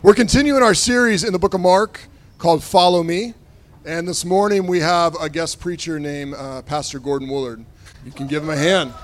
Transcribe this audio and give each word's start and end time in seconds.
We're 0.00 0.14
continuing 0.14 0.62
our 0.62 0.74
series 0.74 1.24
in 1.24 1.32
the 1.32 1.40
book 1.40 1.54
of 1.54 1.60
Mark 1.60 2.02
called 2.38 2.62
Follow 2.62 3.02
Me. 3.02 3.34
And 3.84 4.06
this 4.06 4.24
morning 4.24 4.68
we 4.68 4.78
have 4.78 5.16
a 5.20 5.28
guest 5.28 5.58
preacher 5.58 5.98
named 5.98 6.34
uh, 6.34 6.62
Pastor 6.62 7.00
Gordon 7.00 7.26
Woolard. 7.26 7.64
You 8.06 8.12
can 8.12 8.28
give 8.28 8.44
him 8.44 8.50
a 8.50 8.56
hand. 8.56 8.94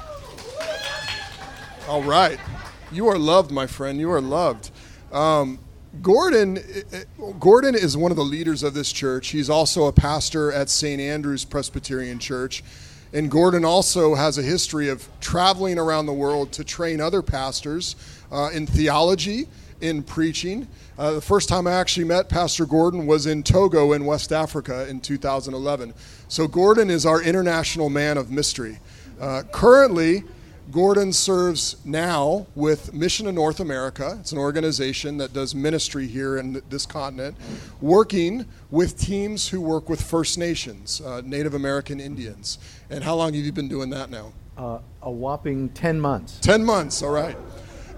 All 1.89 2.05
right. 2.05 2.39
You 2.93 3.09
are 3.09 3.19
loved, 3.19 3.51
my 3.51 3.67
friend. 3.67 3.99
You 3.99 4.09
are 4.13 4.21
loved. 4.21 4.71
Um, 5.11 5.59
Gordon, 6.01 6.61
Gordon 7.41 7.75
is 7.75 7.97
one 7.97 8.13
of 8.13 8.17
the 8.17 8.23
leaders 8.23 8.63
of 8.63 8.75
this 8.75 8.93
church. 8.93 9.31
He's 9.31 9.51
also 9.51 9.87
a 9.87 9.93
pastor 9.93 10.53
at 10.53 10.71
St. 10.71 11.01
Andrew's 11.01 11.45
Presbyterian 11.45 12.21
Church. 12.21 12.63
And 13.13 13.29
Gordon 13.29 13.65
also 13.65 14.15
has 14.15 14.39
a 14.39 14.43
history 14.43 14.89
of 14.89 15.09
traveling 15.21 15.77
around 15.77 16.07
the 16.07 16.13
world 16.13 16.53
to 16.53 16.63
train 16.63 17.01
other 17.01 17.21
pastors 17.21 17.97
uh, 18.31 18.51
in 18.53 18.69
theology, 18.69 19.49
in 19.85 20.03
preaching. 20.03 20.67
Uh, 20.99 21.13
the 21.13 21.21
first 21.21 21.47
time 21.47 21.67
I 21.67 21.73
actually 21.73 22.07
met 22.07 22.31
Pastor 22.31 22.65
Gordon 22.65 23.07
was 23.07 23.27
in 23.27 23.43
Togo 23.43 23.93
in 23.93 24.07
West 24.07 24.33
Africa 24.33 24.89
in 24.89 24.99
2011. 24.99 25.93
So 26.29 26.49
Gordon 26.49 26.89
is 26.89 27.05
our 27.05 27.23
international 27.23 27.91
man 27.91 28.17
of 28.17 28.31
mystery. 28.31 28.79
Uh, 29.21 29.43
currently, 29.53 30.25
Gordon 30.73 31.13
serves 31.13 31.77
now 31.85 32.47
with 32.55 32.95
Mission 32.95 33.27
in 33.27 33.35
North 33.35 33.61
America. 33.61 34.17
It's 34.21 34.33
an 34.33 34.39
organization 34.39 35.19
that 35.19 35.35
does 35.35 35.55
ministry 35.55 36.07
here 36.07 36.39
in 36.39 36.63
this 36.71 36.87
continent, 36.87 37.37
working 37.83 38.47
with 38.71 38.99
teams 38.99 39.49
who 39.49 39.61
work 39.61 39.91
with 39.91 40.01
First 40.01 40.39
Nations, 40.39 41.03
uh, 41.03 41.21
Native 41.23 41.53
American 41.53 42.01
Indians. 42.01 42.59
And 42.89 43.05
how 43.05 43.17
long 43.17 43.35
have 43.35 43.45
you 43.45 43.53
been 43.53 43.69
doing 43.69 43.91
that 43.91 44.09
now? 44.09 44.33
Uh, 44.57 44.79
a 45.03 45.11
whopping 45.11 45.69
10 45.71 46.01
months. 46.01 46.39
10 46.41 46.65
months, 46.65 47.03
all 47.03 47.11
right. 47.11 47.37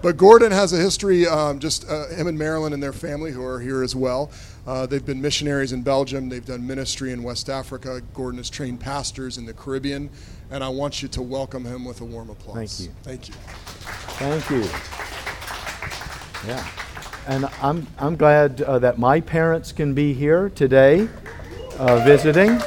But 0.07 0.15
Gordon 0.15 0.53
has 0.53 0.71
a 0.71 0.77
history, 0.77 1.27
um, 1.27 1.59
just 1.59 1.85
uh, 1.89 2.07
him 2.07 2.27
and 2.27 2.39
Marilyn 2.39 2.71
and 2.71 2.81
their 2.81 2.93
family 2.93 3.33
who 3.33 3.43
are 3.43 3.59
here 3.59 3.83
as 3.83 3.93
well. 3.93 4.31
Uh, 4.65 4.85
they've 4.85 5.05
been 5.05 5.21
missionaries 5.21 5.73
in 5.73 5.81
Belgium, 5.81 6.29
they've 6.29 6.45
done 6.45 6.65
ministry 6.65 7.11
in 7.11 7.23
West 7.23 7.49
Africa. 7.49 8.01
Gordon 8.13 8.37
has 8.37 8.49
trained 8.49 8.79
pastors 8.79 9.37
in 9.37 9.45
the 9.45 9.51
Caribbean, 9.53 10.09
and 10.49 10.63
I 10.63 10.69
want 10.69 11.01
you 11.01 11.09
to 11.09 11.21
welcome 11.21 11.65
him 11.65 11.83
with 11.83 11.99
a 11.99 12.05
warm 12.05 12.29
applause. 12.29 12.87
Thank 13.03 13.27
you. 13.27 13.27
Thank 13.27 13.27
you. 13.27 13.33
Thank 14.15 14.49
you. 14.49 14.63
Yeah. 16.49 16.65
And 17.27 17.49
I'm, 17.61 17.85
I'm 17.99 18.15
glad 18.15 18.61
uh, 18.61 18.79
that 18.79 18.97
my 18.97 19.19
parents 19.19 19.73
can 19.73 19.93
be 19.93 20.13
here 20.13 20.47
today 20.51 21.09
uh, 21.79 21.97
visiting. 22.05 22.61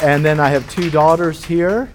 And 0.00 0.24
then 0.24 0.40
I 0.40 0.48
have 0.48 0.66
two 0.70 0.88
daughters 0.88 1.44
here, 1.44 1.92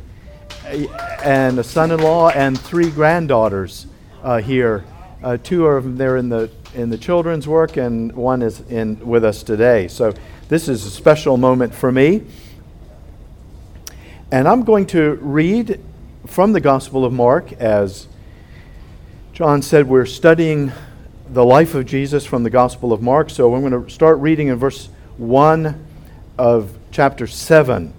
and 1.24 1.58
a 1.58 1.64
son 1.64 1.90
in 1.90 2.02
law, 2.02 2.30
and 2.30 2.56
three 2.60 2.92
granddaughters 2.92 3.88
uh, 4.22 4.38
here. 4.38 4.84
Uh, 5.24 5.38
two 5.38 5.68
of 5.68 5.84
them 5.84 5.98
there 5.98 6.18
in 6.18 6.30
the 6.30 6.50
in 6.74 6.90
the 6.90 6.98
children's 6.98 7.48
work, 7.48 7.78
and 7.78 8.12
one 8.14 8.42
is 8.42 8.62
in 8.62 9.00
with 9.06 9.24
us 9.24 9.44
today. 9.44 9.88
So 9.88 10.14
this 10.50 10.68
is 10.68 10.86
a 10.86 10.90
special 10.90 11.38
moment 11.38 11.74
for 11.76 11.92
me. 11.92 12.24
And 14.32 14.48
I'm 14.48 14.64
going 14.64 14.86
to 14.88 15.16
read 15.16 15.80
from 16.26 16.54
the 16.54 16.62
Gospel 16.62 17.04
of 17.04 17.12
Mark, 17.12 17.52
as 17.54 18.08
John 19.34 19.62
said, 19.62 19.88
we're 19.88 20.06
studying 20.06 20.72
the 21.30 21.44
life 21.44 21.76
of 21.76 21.86
Jesus 21.86 22.26
from 22.26 22.44
the 22.44 22.50
Gospel 22.50 22.94
of 22.94 23.02
Mark. 23.02 23.30
So 23.30 23.54
I'm 23.54 23.68
going 23.68 23.84
to 23.84 23.90
start 23.90 24.20
reading 24.20 24.48
in 24.48 24.56
verse 24.56 24.88
1 25.18 25.86
of 26.38 26.78
chapter 26.92 27.28
7. 27.28 27.94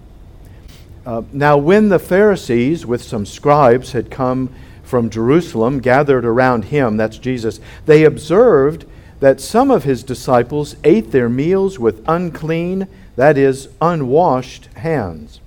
Uh, 1.05 1.23
now, 1.33 1.57
when 1.57 1.89
the 1.89 1.99
Pharisees 1.99 2.87
with 2.87 3.03
some 3.03 3.27
scribes 3.27 3.93
had 3.93 4.11
come 4.11 4.55
from 4.93 5.09
Jerusalem 5.09 5.81
gathered 5.81 6.27
around 6.27 6.67
him, 6.67 6.99
that's 6.99 7.17
Jesus, 7.17 7.61
they 7.87 8.05
observed 8.05 8.85
that 9.21 9.41
some 9.41 9.71
of 9.71 9.85
his 9.85 10.03
disciples 10.03 10.77
ate 10.85 11.13
their 11.13 11.31
meals 11.31 11.79
with 11.79 12.05
unclean, 12.07 12.87
that 13.17 13.39
is, 13.39 13.71
unwashed 13.81 14.67
hands. 14.75 15.41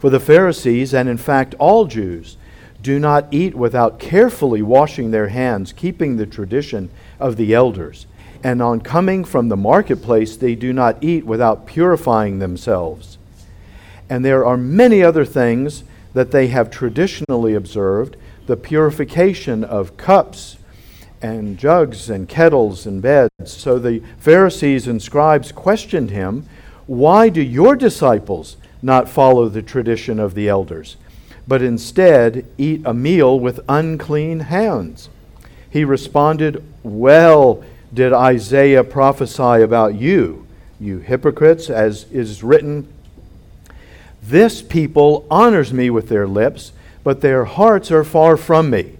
For 0.00 0.10
the 0.10 0.18
Pharisees, 0.18 0.92
and 0.92 1.08
in 1.08 1.18
fact 1.18 1.54
all 1.60 1.84
Jews, 1.84 2.36
do 2.82 2.98
not 2.98 3.28
eat 3.30 3.54
without 3.54 4.00
carefully 4.00 4.60
washing 4.60 5.12
their 5.12 5.28
hands, 5.28 5.72
keeping 5.72 6.16
the 6.16 6.26
tradition 6.26 6.90
of 7.20 7.36
the 7.36 7.54
elders. 7.54 8.06
And 8.42 8.60
on 8.60 8.80
coming 8.80 9.22
from 9.22 9.50
the 9.50 9.56
marketplace, 9.56 10.36
they 10.36 10.56
do 10.56 10.72
not 10.72 10.96
eat 11.00 11.24
without 11.24 11.64
purifying 11.64 12.40
themselves. 12.40 13.18
And 14.10 14.24
there 14.24 14.44
are 14.44 14.56
many 14.56 15.00
other 15.00 15.24
things 15.24 15.84
that 16.16 16.30
they 16.30 16.46
have 16.46 16.70
traditionally 16.70 17.52
observed 17.52 18.16
the 18.46 18.56
purification 18.56 19.62
of 19.62 19.98
cups 19.98 20.56
and 21.20 21.58
jugs 21.58 22.08
and 22.08 22.26
kettles 22.26 22.86
and 22.86 23.02
beds. 23.02 23.28
So 23.44 23.78
the 23.78 24.02
Pharisees 24.16 24.86
and 24.86 25.02
scribes 25.02 25.52
questioned 25.52 26.08
him, 26.08 26.46
Why 26.86 27.28
do 27.28 27.42
your 27.42 27.76
disciples 27.76 28.56
not 28.80 29.10
follow 29.10 29.50
the 29.50 29.60
tradition 29.60 30.18
of 30.18 30.32
the 30.32 30.48
elders, 30.48 30.96
but 31.46 31.60
instead 31.60 32.46
eat 32.56 32.80
a 32.86 32.94
meal 32.94 33.38
with 33.38 33.60
unclean 33.68 34.40
hands? 34.40 35.10
He 35.68 35.84
responded, 35.84 36.64
Well 36.82 37.62
did 37.92 38.14
Isaiah 38.14 38.84
prophesy 38.84 39.60
about 39.60 39.96
you, 39.96 40.46
you 40.80 40.96
hypocrites, 40.96 41.68
as 41.68 42.04
is 42.10 42.42
written 42.42 42.88
this 44.28 44.60
people 44.60 45.24
honors 45.30 45.72
me 45.72 45.88
with 45.88 46.08
their 46.08 46.26
lips, 46.26 46.72
but 47.04 47.20
their 47.20 47.44
hearts 47.44 47.92
are 47.92 48.02
far 48.02 48.36
from 48.36 48.70
me. 48.70 48.98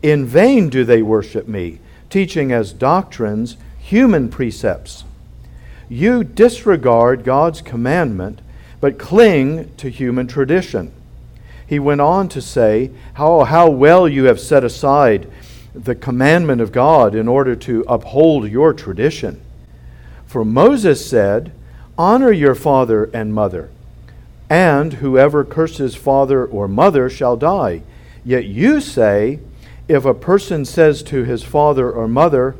In 0.00 0.26
vain 0.26 0.68
do 0.68 0.84
they 0.84 1.02
worship 1.02 1.48
me, 1.48 1.80
teaching 2.08 2.52
as 2.52 2.72
doctrines 2.72 3.56
human 3.78 4.28
precepts. 4.28 5.04
You 5.88 6.22
disregard 6.22 7.24
God's 7.24 7.60
commandment, 7.60 8.40
but 8.80 8.98
cling 8.98 9.74
to 9.76 9.90
human 9.90 10.28
tradition. 10.28 10.92
He 11.66 11.78
went 11.78 12.00
on 12.00 12.28
to 12.30 12.40
say, 12.40 12.90
How, 13.14 13.44
how 13.44 13.70
well 13.70 14.08
you 14.08 14.24
have 14.24 14.38
set 14.38 14.62
aside 14.62 15.28
the 15.74 15.94
commandment 15.94 16.60
of 16.60 16.70
God 16.70 17.14
in 17.14 17.26
order 17.26 17.56
to 17.56 17.84
uphold 17.88 18.48
your 18.48 18.72
tradition. 18.72 19.40
For 20.26 20.44
Moses 20.44 21.04
said, 21.04 21.52
Honor 21.98 22.30
your 22.30 22.54
father 22.54 23.04
and 23.12 23.34
mother 23.34 23.70
and 24.52 24.92
whoever 24.92 25.46
curses 25.46 25.94
father 25.94 26.44
or 26.44 26.68
mother 26.68 27.08
shall 27.08 27.38
die. 27.38 27.80
Yet 28.22 28.44
you 28.44 28.82
say, 28.82 29.38
if 29.88 30.04
a 30.04 30.12
person 30.12 30.66
says 30.66 31.02
to 31.04 31.24
his 31.24 31.42
father 31.42 31.90
or 31.90 32.06
mother, 32.06 32.54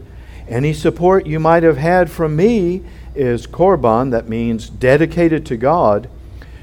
Any 0.48 0.72
support 0.72 1.26
you 1.26 1.38
might 1.38 1.62
have 1.64 1.76
had 1.76 2.10
from 2.10 2.34
me 2.34 2.82
is 3.14 3.47
korban, 3.47 4.10
that 4.10 4.26
means 4.26 4.70
dedicated 4.70 5.44
to 5.44 5.58
God, 5.58 6.08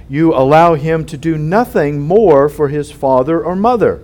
you 0.09 0.33
allow 0.33 0.73
him 0.73 1.05
to 1.05 1.15
do 1.15 1.37
nothing 1.37 1.99
more 1.99 2.49
for 2.49 2.69
his 2.69 2.91
father 2.91 3.39
or 3.39 3.55
mother. 3.55 4.01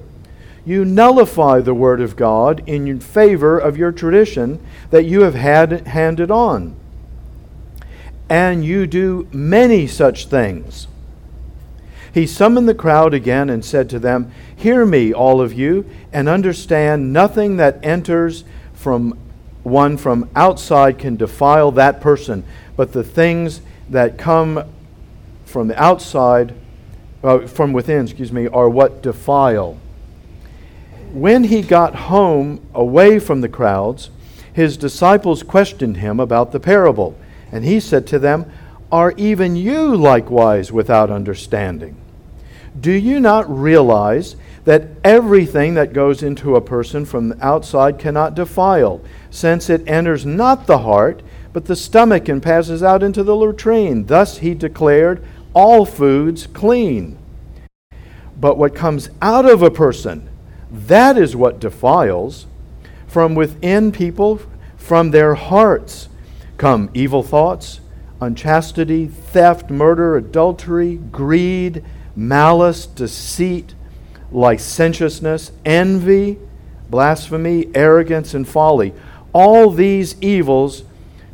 You 0.64 0.86
nullify 0.86 1.62
the 1.62 1.74
word 1.74 2.02
of 2.02 2.16
God 2.16 2.62
in 2.68 3.00
favor 3.00 3.58
of 3.58 3.78
your 3.78 3.92
tradition 3.92 4.64
that 4.92 5.06
you 5.06 5.22
have 5.22 5.34
had 5.34 5.88
handed 5.88 6.30
on. 6.30 6.76
And 8.30 8.64
you 8.64 8.86
do 8.86 9.28
many 9.32 9.88
such 9.88 10.28
things. 10.28 10.88
He 12.16 12.26
summoned 12.26 12.70
the 12.70 12.74
crowd 12.74 13.14
again 13.14 13.50
and 13.50 13.64
said 13.64 13.90
to 13.90 14.00
them, 14.00 14.32
Hear 14.56 14.86
me, 14.86 15.12
all 15.12 15.42
of 15.42 15.52
you, 15.52 15.86
and 16.14 16.30
understand 16.30 17.12
nothing 17.12 17.58
that 17.58 17.78
enters 17.84 18.46
from 18.74 19.20
one 19.64 19.98
from 19.98 20.30
outside 20.34 20.98
can 20.98 21.18
defile 21.18 21.72
that 21.72 22.00
person, 22.00 22.46
but 22.78 22.94
the 22.94 23.04
things 23.04 23.60
that 23.90 24.18
come 24.18 24.64
from 25.44 25.68
the 25.68 25.78
outside, 25.78 26.54
uh, 27.22 27.40
from 27.48 27.74
within, 27.74 28.06
excuse 28.06 28.32
me, 28.32 28.48
are 28.48 28.70
what 28.70 29.04
defile. 29.04 29.78
When 31.12 31.44
he 31.44 31.62
got 31.62 31.96
home 31.96 32.66
away 32.74 33.20
from 33.20 33.42
the 33.42 33.50
crowds, 33.50 34.10
his 34.54 34.78
disciples 34.78 35.44
questioned 35.44 35.98
him 35.98 36.22
about 36.22 36.54
the 36.54 36.62
parable. 36.62 37.20
And 37.52 37.66
he 37.66 37.82
said 37.82 38.08
to 38.08 38.20
them, 38.20 38.50
Are 38.90 39.14
even 39.18 39.58
you 39.58 39.94
likewise 39.98 40.72
without 40.72 41.12
understanding? 41.12 42.04
Do 42.80 42.92
you 42.92 43.20
not 43.20 43.50
realize 43.50 44.36
that 44.66 44.88
everything 45.04 45.76
that 45.76 45.94
goes 45.94 46.22
into 46.22 46.56
a 46.56 46.62
person 46.62 47.06
from 47.06 47.30
the 47.30 47.46
outside 47.46 48.00
cannot 48.00 48.36
defile, 48.36 49.02
since 49.30 49.70
it 49.70 49.88
enters 49.88 50.26
not 50.26 50.68
the 50.68 50.80
heart, 50.80 51.22
but 51.54 51.66
the 51.66 51.76
stomach 51.76 52.28
and 52.28 52.44
passes 52.44 52.84
out 52.84 53.04
into 53.04 53.24
the 53.24 53.36
latrine? 53.36 54.08
Thus 54.08 54.40
he 54.40 54.54
declared 54.54 55.24
all 55.54 55.86
foods 55.86 56.48
clean. 56.48 57.18
But 58.38 58.58
what 58.58 58.76
comes 58.76 59.10
out 59.22 59.46
of 59.46 59.62
a 59.62 59.72
person, 59.72 60.30
that 60.70 61.18
is 61.18 61.36
what 61.36 61.60
defiles. 61.60 62.48
From 63.08 63.36
within 63.36 63.94
people, 63.94 64.42
from 64.76 65.12
their 65.12 65.36
hearts, 65.36 66.10
come 66.58 66.90
evil 66.94 67.24
thoughts, 67.24 67.80
unchastity, 68.20 69.08
theft, 69.08 69.70
murder, 69.70 70.18
adultery, 70.18 70.96
greed 70.96 71.84
malice, 72.16 72.86
deceit, 72.86 73.76
licentiousness, 74.32 75.52
envy, 75.66 76.40
blasphemy, 76.90 77.70
arrogance, 77.76 78.34
and 78.34 78.48
folly. 78.48 78.94
All 79.34 79.70
these 79.70 80.22
evils 80.22 80.84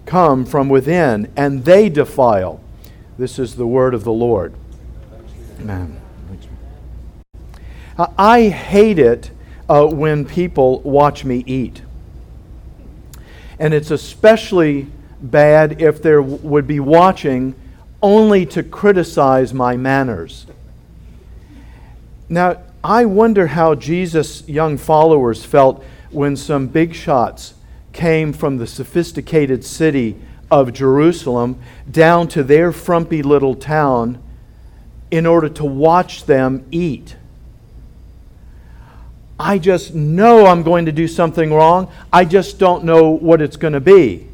come 0.06 0.46
from 0.46 0.70
within, 0.70 1.32
and 1.36 1.66
they 1.66 1.90
defile. 1.90 2.60
This 3.18 3.38
is 3.38 3.56
the 3.56 3.68
word 3.68 3.94
of 3.94 4.04
the 4.04 4.12
Lord. 4.12 4.54
Amen. 5.60 6.02
I 8.18 8.50
hate 8.50 8.98
it 8.98 9.30
uh, 9.70 9.86
when 9.86 10.26
people 10.26 10.80
watch 10.80 11.24
me 11.24 11.44
eat. 11.46 11.82
And 13.60 13.74
it's 13.74 13.92
especially 13.92 14.88
bad 15.22 15.82
if 15.82 16.02
they 16.02 16.18
would 16.18 16.66
be 16.66 16.80
watching 16.80 17.54
only 18.02 18.46
to 18.48 18.64
criticize 18.64 19.54
my 19.54 19.78
manners. 19.78 20.48
Now, 22.32 22.62
I 22.82 23.04
wonder 23.04 23.48
how 23.48 23.76
Jesus' 23.76 24.48
young 24.48 24.78
followers 24.78 25.44
felt 25.44 25.84
when 26.12 26.38
some 26.38 26.68
big 26.68 26.96
shots 26.96 27.56
came 27.92 28.32
from 28.32 28.56
the 28.56 28.66
sophisticated 28.66 29.66
city 29.66 30.16
of 30.50 30.72
Jerusalem 30.72 31.60
down 31.92 32.30
to 32.30 32.42
their 32.42 32.72
frumpy 32.72 33.22
little 33.22 33.54
town 33.54 34.24
in 35.12 35.26
order 35.26 35.50
to 35.50 35.66
watch 35.66 36.24
them 36.24 36.66
eat. 36.72 37.18
I 39.38 39.58
just 39.58 39.94
know 39.94 40.46
I'm 40.46 40.64
going 40.64 40.86
to 40.86 40.94
do 40.94 41.10
something 41.10 41.52
wrong. 41.52 41.92
I 42.14 42.24
just 42.24 42.58
don't 42.58 42.86
know 42.86 43.10
what 43.10 43.42
it's 43.42 43.58
going 43.58 43.74
to 43.74 43.82
be. 43.82 44.30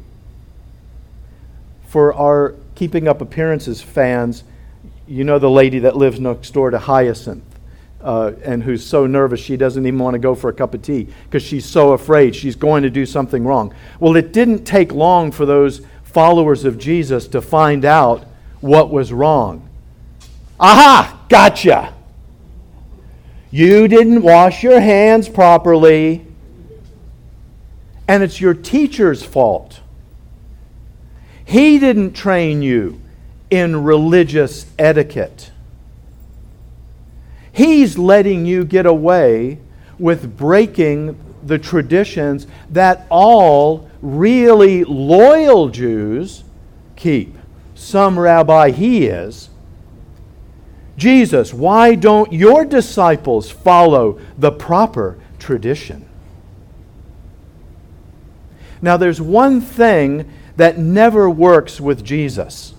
For 1.88 2.14
our 2.14 2.54
Keeping 2.76 3.08
Up 3.08 3.20
Appearances 3.20 3.82
fans, 3.82 4.44
you 5.08 5.24
know 5.24 5.40
the 5.40 5.50
lady 5.50 5.80
that 5.80 5.96
lives 5.96 6.20
next 6.20 6.52
door 6.52 6.70
to 6.70 6.78
Hyacinth. 6.78 7.47
Uh, 8.00 8.32
and 8.44 8.62
who's 8.62 8.86
so 8.86 9.08
nervous 9.08 9.40
she 9.40 9.56
doesn't 9.56 9.84
even 9.84 9.98
want 9.98 10.14
to 10.14 10.20
go 10.20 10.32
for 10.32 10.48
a 10.50 10.52
cup 10.52 10.72
of 10.72 10.80
tea 10.80 11.08
because 11.24 11.42
she's 11.42 11.66
so 11.66 11.94
afraid 11.94 12.32
she's 12.34 12.54
going 12.54 12.84
to 12.84 12.90
do 12.90 13.04
something 13.04 13.44
wrong. 13.44 13.74
Well, 13.98 14.14
it 14.14 14.32
didn't 14.32 14.64
take 14.64 14.92
long 14.92 15.32
for 15.32 15.44
those 15.44 15.84
followers 16.04 16.64
of 16.64 16.78
Jesus 16.78 17.26
to 17.28 17.42
find 17.42 17.84
out 17.84 18.24
what 18.60 18.90
was 18.90 19.12
wrong. 19.12 19.68
Aha! 20.60 21.24
Gotcha! 21.28 21.94
You 23.50 23.88
didn't 23.88 24.22
wash 24.22 24.62
your 24.62 24.80
hands 24.80 25.28
properly, 25.28 26.26
and 28.06 28.22
it's 28.22 28.40
your 28.40 28.54
teacher's 28.54 29.22
fault. 29.22 29.80
He 31.44 31.78
didn't 31.78 32.12
train 32.12 32.60
you 32.60 33.00
in 33.50 33.84
religious 33.84 34.66
etiquette. 34.78 35.50
He's 37.58 37.98
letting 37.98 38.46
you 38.46 38.64
get 38.64 38.86
away 38.86 39.58
with 39.98 40.36
breaking 40.36 41.18
the 41.42 41.58
traditions 41.58 42.46
that 42.70 43.04
all 43.10 43.90
really 44.00 44.84
loyal 44.84 45.68
Jews 45.68 46.44
keep. 46.94 47.36
Some 47.74 48.16
rabbi 48.16 48.70
he 48.70 49.08
is. 49.08 49.50
Jesus, 50.96 51.52
why 51.52 51.96
don't 51.96 52.32
your 52.32 52.64
disciples 52.64 53.50
follow 53.50 54.20
the 54.38 54.52
proper 54.52 55.18
tradition? 55.40 56.08
Now, 58.80 58.96
there's 58.96 59.20
one 59.20 59.60
thing 59.60 60.30
that 60.54 60.78
never 60.78 61.28
works 61.28 61.80
with 61.80 62.04
Jesus, 62.04 62.74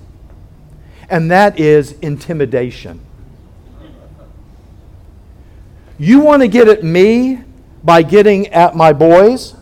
and 1.09 1.29
that 1.29 1.59
is 1.59 1.91
intimidation. 2.01 3.01
You 5.99 6.21
want 6.21 6.41
to 6.41 6.47
get 6.47 6.69
at 6.69 6.81
me 6.81 7.43
by 7.83 8.03
getting 8.03 8.47
at 8.47 8.73
my 8.73 8.93
boys? 8.93 9.53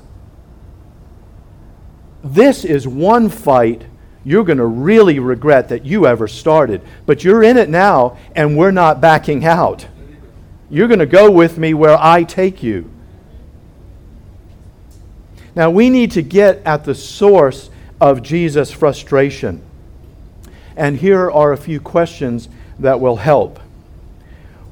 This 2.23 2.63
is 2.63 2.87
one 2.87 3.29
fight 3.29 3.85
you're 4.23 4.43
going 4.43 4.57
to 4.57 4.65
really 4.65 5.19
regret 5.19 5.69
that 5.69 5.85
you 5.85 6.05
ever 6.05 6.27
started. 6.27 6.81
But 7.05 7.23
you're 7.23 7.41
in 7.41 7.57
it 7.57 7.69
now, 7.69 8.17
and 8.35 8.57
we're 8.57 8.71
not 8.71 9.01
backing 9.01 9.45
out. 9.45 9.87
You're 10.69 10.87
going 10.87 10.99
to 10.99 11.05
go 11.05 11.31
with 11.31 11.57
me 11.57 11.73
where 11.73 11.97
I 11.97 12.23
take 12.23 12.61
you. 12.61 12.91
Now, 15.55 15.71
we 15.71 15.89
need 15.89 16.11
to 16.11 16.21
get 16.21 16.61
at 16.65 16.83
the 16.83 16.93
source 16.93 17.71
of 17.99 18.21
Jesus' 18.21 18.69
frustration. 18.69 19.63
And 20.75 20.97
here 20.97 21.31
are 21.31 21.51
a 21.51 21.57
few 21.57 21.79
questions 21.79 22.47
that 22.77 22.99
will 22.99 23.15
help. 23.15 23.59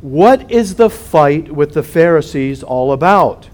What 0.06 0.52
is 0.52 0.76
the 0.76 0.92
fight 0.92 1.52
with 1.52 1.74
the 1.74 1.82
Pharisees 1.82 2.62
all 2.62 2.92
about? 2.92 3.50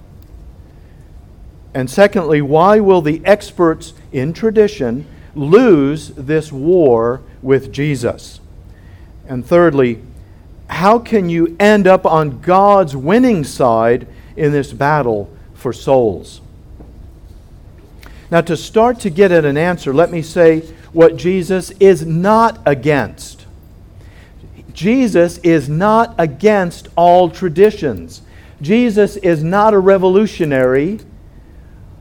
And 1.74 1.90
secondly, 1.90 2.42
why 2.42 2.82
will 2.82 3.02
the 3.02 3.22
experts 3.24 3.94
in 4.12 4.34
tradition 4.34 5.08
lose 5.34 6.10
this 6.10 6.52
war 6.52 7.22
with 7.42 7.72
Jesus? 7.72 8.42
And 9.30 9.46
thirdly, 9.46 10.02
how 10.68 11.00
can 11.00 11.30
you 11.30 11.56
end 11.58 11.88
up 11.88 12.06
on 12.06 12.42
God's 12.42 12.98
winning 12.98 13.46
side 13.46 14.06
in 14.36 14.52
this 14.52 14.74
battle 14.74 15.34
for 15.54 15.72
souls? 15.72 16.42
Now, 18.30 18.42
to 18.42 18.58
start 18.58 19.00
to 19.00 19.10
get 19.10 19.32
at 19.32 19.46
an 19.46 19.56
answer, 19.56 19.94
let 19.94 20.12
me 20.12 20.22
say 20.22 20.64
what 20.92 21.16
Jesus 21.16 21.72
is 21.80 22.06
not 22.06 22.60
against. 22.66 23.41
Jesus 24.74 25.38
is 25.40 25.68
not 25.70 26.16
against 26.18 26.88
all 26.96 27.30
traditions. 27.30 28.22
Jesus 28.62 29.18
is 29.18 29.44
not 29.44 29.74
a 29.74 29.80
revolutionary 29.80 31.00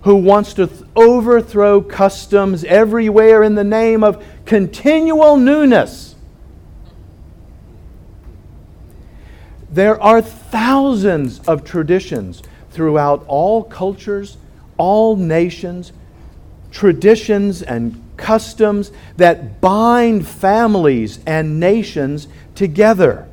who 0.03 0.17
wants 0.17 0.55
to 0.55 0.67
th- 0.67 0.83
overthrow 0.97 1.81
customs 1.81 2.65
everywhere 2.65 3.43
in 3.43 3.55
the 3.55 3.65
name 3.65 4.03
of 4.03 4.25
continual 4.45 5.37
newness. 5.37 6.15
There 9.71 10.01
are 10.01 10.21
thousands 10.21 11.39
of 11.41 11.65
traditions 11.65 12.43
throughout 12.71 13.25
all 13.27 13.63
cultures, 13.63 14.37
all 14.77 15.17
nations, 15.17 15.93
traditions 16.71 17.63
and 17.63 18.03
customs 18.17 18.93
that 19.17 19.61
bind 19.61 20.27
families 20.27 21.21
and 21.27 21.61
nations 21.61 22.29
together. 22.61 23.27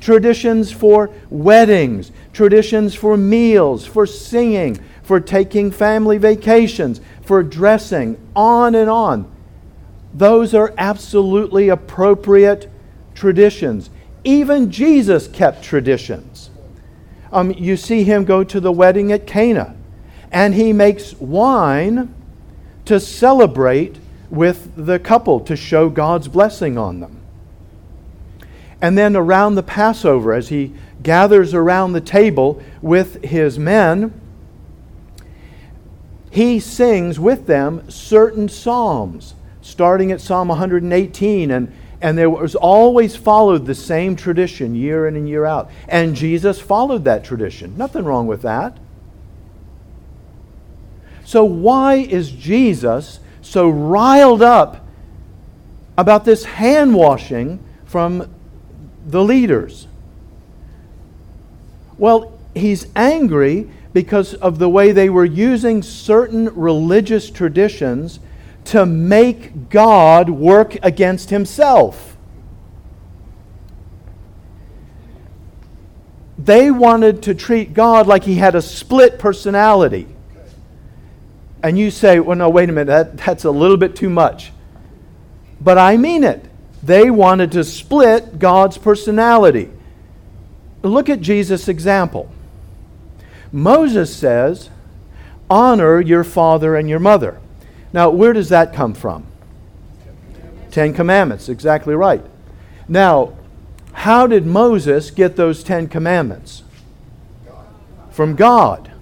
Traditions 0.00 0.70
for 0.70 1.10
weddings, 1.30 2.12
traditions 2.32 2.94
for 2.94 3.16
meals, 3.16 3.84
for 3.84 4.06
singing, 4.06 4.78
for 5.02 5.18
taking 5.18 5.72
family 5.72 6.16
vacations, 6.16 7.00
for 7.22 7.42
dressing, 7.42 8.16
on 8.36 8.76
and 8.76 8.88
on. 8.88 9.28
Those 10.14 10.54
are 10.54 10.72
absolutely 10.78 11.68
appropriate 11.68 12.70
traditions. 13.16 13.90
Even 14.22 14.70
Jesus 14.70 15.26
kept 15.26 15.64
traditions. 15.64 16.50
Um, 17.32 17.50
you 17.50 17.76
see 17.76 18.04
him 18.04 18.24
go 18.24 18.44
to 18.44 18.60
the 18.60 18.70
wedding 18.70 19.10
at 19.10 19.26
Cana, 19.26 19.74
and 20.30 20.54
he 20.54 20.72
makes 20.72 21.14
wine 21.14 22.14
to 22.84 23.00
celebrate 23.00 23.98
with 24.30 24.70
the 24.76 25.00
couple, 25.00 25.40
to 25.40 25.56
show 25.56 25.90
God's 25.90 26.28
blessing 26.28 26.78
on 26.78 27.00
them. 27.00 27.15
And 28.80 28.96
then 28.96 29.16
around 29.16 29.54
the 29.54 29.62
Passover, 29.62 30.32
as 30.32 30.48
he 30.48 30.72
gathers 31.02 31.54
around 31.54 31.92
the 31.92 32.00
table 32.00 32.62
with 32.82 33.24
his 33.24 33.58
men, 33.58 34.12
he 36.30 36.60
sings 36.60 37.18
with 37.18 37.46
them 37.46 37.90
certain 37.90 38.48
psalms, 38.48 39.34
starting 39.62 40.12
at 40.12 40.20
Psalm 40.20 40.48
118. 40.48 41.50
And, 41.50 41.72
and 42.02 42.18
there 42.18 42.28
was 42.28 42.54
always 42.54 43.16
followed 43.16 43.64
the 43.64 43.74
same 43.74 44.16
tradition 44.16 44.74
year 44.74 45.08
in 45.08 45.16
and 45.16 45.26
year 45.26 45.46
out. 45.46 45.70
And 45.88 46.14
Jesus 46.14 46.60
followed 46.60 47.04
that 47.04 47.24
tradition. 47.24 47.76
Nothing 47.78 48.04
wrong 48.04 48.26
with 48.26 48.42
that. 48.42 48.76
So, 51.24 51.44
why 51.44 51.94
is 51.94 52.30
Jesus 52.30 53.18
so 53.40 53.68
riled 53.68 54.42
up 54.42 54.84
about 55.96 56.24
this 56.24 56.44
hand 56.44 56.94
washing 56.94 57.58
from 57.84 58.28
the 59.06 59.22
leaders? 59.22 59.86
Well, 61.96 62.38
he's 62.54 62.86
angry 62.94 63.70
because 63.92 64.34
of 64.34 64.58
the 64.58 64.68
way 64.68 64.92
they 64.92 65.08
were 65.08 65.24
using 65.24 65.82
certain 65.82 66.54
religious 66.54 67.30
traditions 67.30 68.20
to 68.64 68.84
make 68.84 69.70
God 69.70 70.28
work 70.28 70.76
against 70.82 71.30
himself. 71.30 72.16
They 76.38 76.70
wanted 76.70 77.22
to 77.22 77.34
treat 77.34 77.72
God 77.72 78.06
like 78.06 78.24
he 78.24 78.34
had 78.34 78.54
a 78.54 78.62
split 78.62 79.18
personality. 79.18 80.06
And 81.62 81.78
you 81.78 81.90
say, 81.90 82.20
well, 82.20 82.36
no, 82.36 82.50
wait 82.50 82.68
a 82.68 82.72
minute, 82.72 82.86
that, 82.86 83.16
that's 83.16 83.44
a 83.44 83.50
little 83.50 83.76
bit 83.76 83.96
too 83.96 84.10
much. 84.10 84.52
But 85.60 85.78
I 85.78 85.96
mean 85.96 86.22
it. 86.22 86.45
They 86.82 87.10
wanted 87.10 87.52
to 87.52 87.64
split 87.64 88.38
God's 88.38 88.78
personality. 88.78 89.70
Look 90.82 91.08
at 91.08 91.20
Jesus' 91.20 91.68
example. 91.68 92.30
Moses 93.50 94.14
says, 94.14 94.70
honor 95.48 96.00
your 96.00 96.24
father 96.24 96.76
and 96.76 96.88
your 96.88 96.98
mother. 96.98 97.40
Now, 97.92 98.10
where 98.10 98.32
does 98.32 98.50
that 98.50 98.72
come 98.74 98.94
from? 98.94 99.26
Ten 100.70 100.92
Commandments, 100.92 101.48
exactly 101.48 101.94
right. 101.94 102.22
Now, 102.88 103.32
how 103.92 104.26
did 104.26 104.46
Moses 104.46 105.10
get 105.10 105.36
those 105.36 105.64
Ten 105.64 105.88
Commandments? 105.88 106.62
From 108.10 108.34
God. 108.34 108.92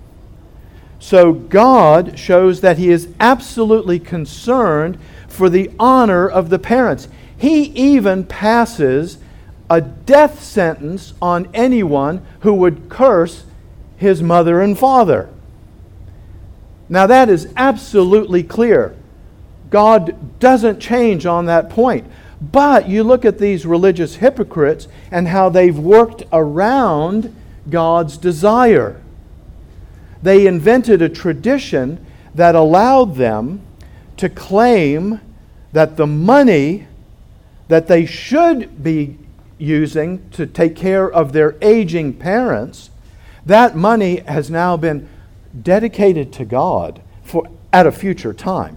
So 1.01 1.33
God 1.33 2.19
shows 2.19 2.61
that 2.61 2.79
he 2.79 2.91
is 2.91 3.09
absolutely 3.21 3.99
concerned 3.99 4.99
for 5.29 5.51
the 5.51 5.71
honor 5.79 6.29
of 6.29 6.49
the 6.49 6.59
parents. 6.59 7.09
He 7.37 7.65
even 7.65 8.25
passes 8.25 9.19
a 9.71 9.81
death 9.81 10.43
sentence 10.43 11.15
on 11.21 11.49
anyone 11.55 12.25
who 12.41 12.55
would 12.55 12.89
curse 12.89 13.45
his 13.97 14.23
mother 14.23 14.61
and 14.61 14.79
father. 14.79 15.29
Now, 16.89 17.07
that 17.07 17.29
is 17.29 17.49
absolutely 17.57 18.43
clear. 18.43 18.95
God 19.71 20.39
doesn't 20.39 20.81
change 20.81 21.27
on 21.27 21.47
that 21.47 21.71
point. 21.71 22.07
But 22.41 22.89
you 22.89 23.03
look 23.05 23.25
at 23.25 23.39
these 23.39 23.65
religious 23.65 24.17
hypocrites 24.17 24.87
and 25.11 25.29
how 25.29 25.49
they've 25.49 25.79
worked 25.79 26.25
around 26.33 27.35
God's 27.71 28.19
desire. 28.19 29.01
They 30.23 30.47
invented 30.47 31.01
a 31.01 31.09
tradition 31.09 32.05
that 32.35 32.55
allowed 32.55 33.17
them 33.17 33.63
to 34.19 34.29
claim 34.29 35.21
that 35.73 35.97
the 35.97 36.07
money 36.07 36.87
that 37.69 37.87
they 37.89 38.07
should 38.07 38.83
be 38.83 39.19
using 39.59 40.29
to 40.31 40.47
take 40.47 40.77
care 40.77 41.11
of 41.11 41.33
their 41.33 41.57
aging 41.63 42.13
parents, 42.15 42.91
that 43.47 43.77
money 43.77 44.17
has 44.21 44.51
now 44.51 44.77
been 44.77 45.09
dedicated 45.63 46.33
to 46.33 46.45
God 46.45 47.01
for 47.23 47.49
at 47.73 47.87
a 47.87 47.93
future 47.93 48.33
time. 48.33 48.77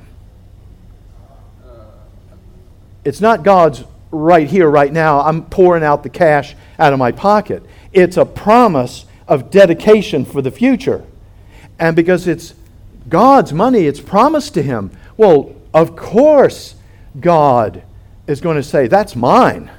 It's 3.04 3.22
not 3.22 3.44
God's 3.44 3.84
right 4.12 4.48
here, 4.48 4.70
right 4.70 4.92
now. 4.92 5.22
I'm 5.22 5.46
pouring 5.46 5.84
out 5.84 6.04
the 6.04 6.10
cash 6.10 6.56
out 6.78 6.94
of 6.94 7.00
my 7.00 7.12
pocket. 7.12 7.64
It's 7.94 8.18
a 8.18 8.26
promise 8.26 9.06
of 9.28 9.50
dedication 9.50 10.26
for 10.26 10.42
the 10.42 10.52
future. 10.52 11.04
And 11.80 11.96
because 11.96 12.28
it's 12.28 12.54
God's 13.08 13.54
money, 13.54 13.86
it's 13.86 14.00
promised 14.00 14.54
to 14.56 14.62
Him. 14.62 14.92
Well, 15.16 15.56
of 15.74 15.96
course, 15.96 16.76
God 17.20 17.84
is 18.28 18.42
going 18.42 18.58
to 18.58 18.64
say, 18.64 18.88
That's 18.88 19.16
mine. 19.16 19.72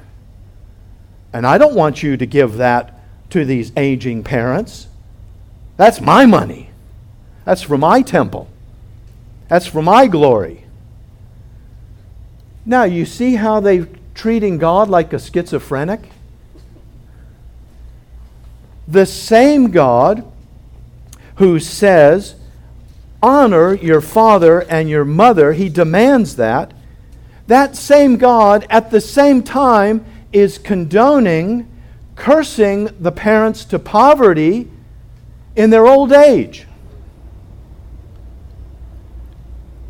And 1.31 1.45
I 1.45 1.57
don't 1.57 1.75
want 1.75 2.01
you 2.01 2.17
to 2.17 2.25
give 2.25 2.57
that 2.57 2.99
to 3.29 3.45
these 3.45 3.71
aging 3.77 4.23
parents. 4.23 4.87
That's 5.77 6.01
my 6.01 6.25
money. 6.25 6.71
That's 7.45 7.61
for 7.61 7.77
my 7.77 8.01
temple. 8.01 8.49
That's 9.47 9.67
for 9.67 9.81
my 9.81 10.07
glory. 10.07 10.65
Now, 12.65 12.83
you 12.83 13.05
see 13.05 13.35
how 13.35 13.59
they're 13.59 13.87
treating 14.13 14.57
God 14.57 14.89
like 14.89 15.13
a 15.13 15.19
schizophrenic? 15.19 16.01
The 18.87 19.05
same 19.05 19.71
God 19.71 20.29
who 21.35 21.59
says, 21.59 22.35
Honor 23.21 23.73
your 23.73 24.01
father 24.01 24.61
and 24.61 24.89
your 24.89 25.05
mother, 25.05 25.53
he 25.53 25.69
demands 25.69 26.35
that. 26.35 26.73
That 27.49 27.75
same 27.75 28.17
God 28.17 28.67
at 28.69 28.91
the 28.91 29.01
same 29.01 29.41
time 29.41 30.05
is 30.31 30.59
condoning 30.59 31.67
cursing 32.15 32.91
the 32.99 33.11
parents 33.11 33.65
to 33.65 33.79
poverty 33.79 34.69
in 35.55 35.71
their 35.71 35.87
old 35.87 36.11
age. 36.11 36.67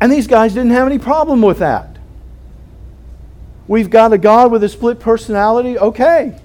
And 0.00 0.10
these 0.10 0.26
guys 0.26 0.54
didn't 0.54 0.70
have 0.70 0.86
any 0.86 0.98
problem 0.98 1.42
with 1.42 1.58
that. 1.58 1.98
We've 3.68 3.90
got 3.90 4.14
a 4.14 4.18
God 4.18 4.50
with 4.50 4.64
a 4.64 4.68
split 4.70 4.98
personality, 4.98 5.78
okay. 5.78 6.40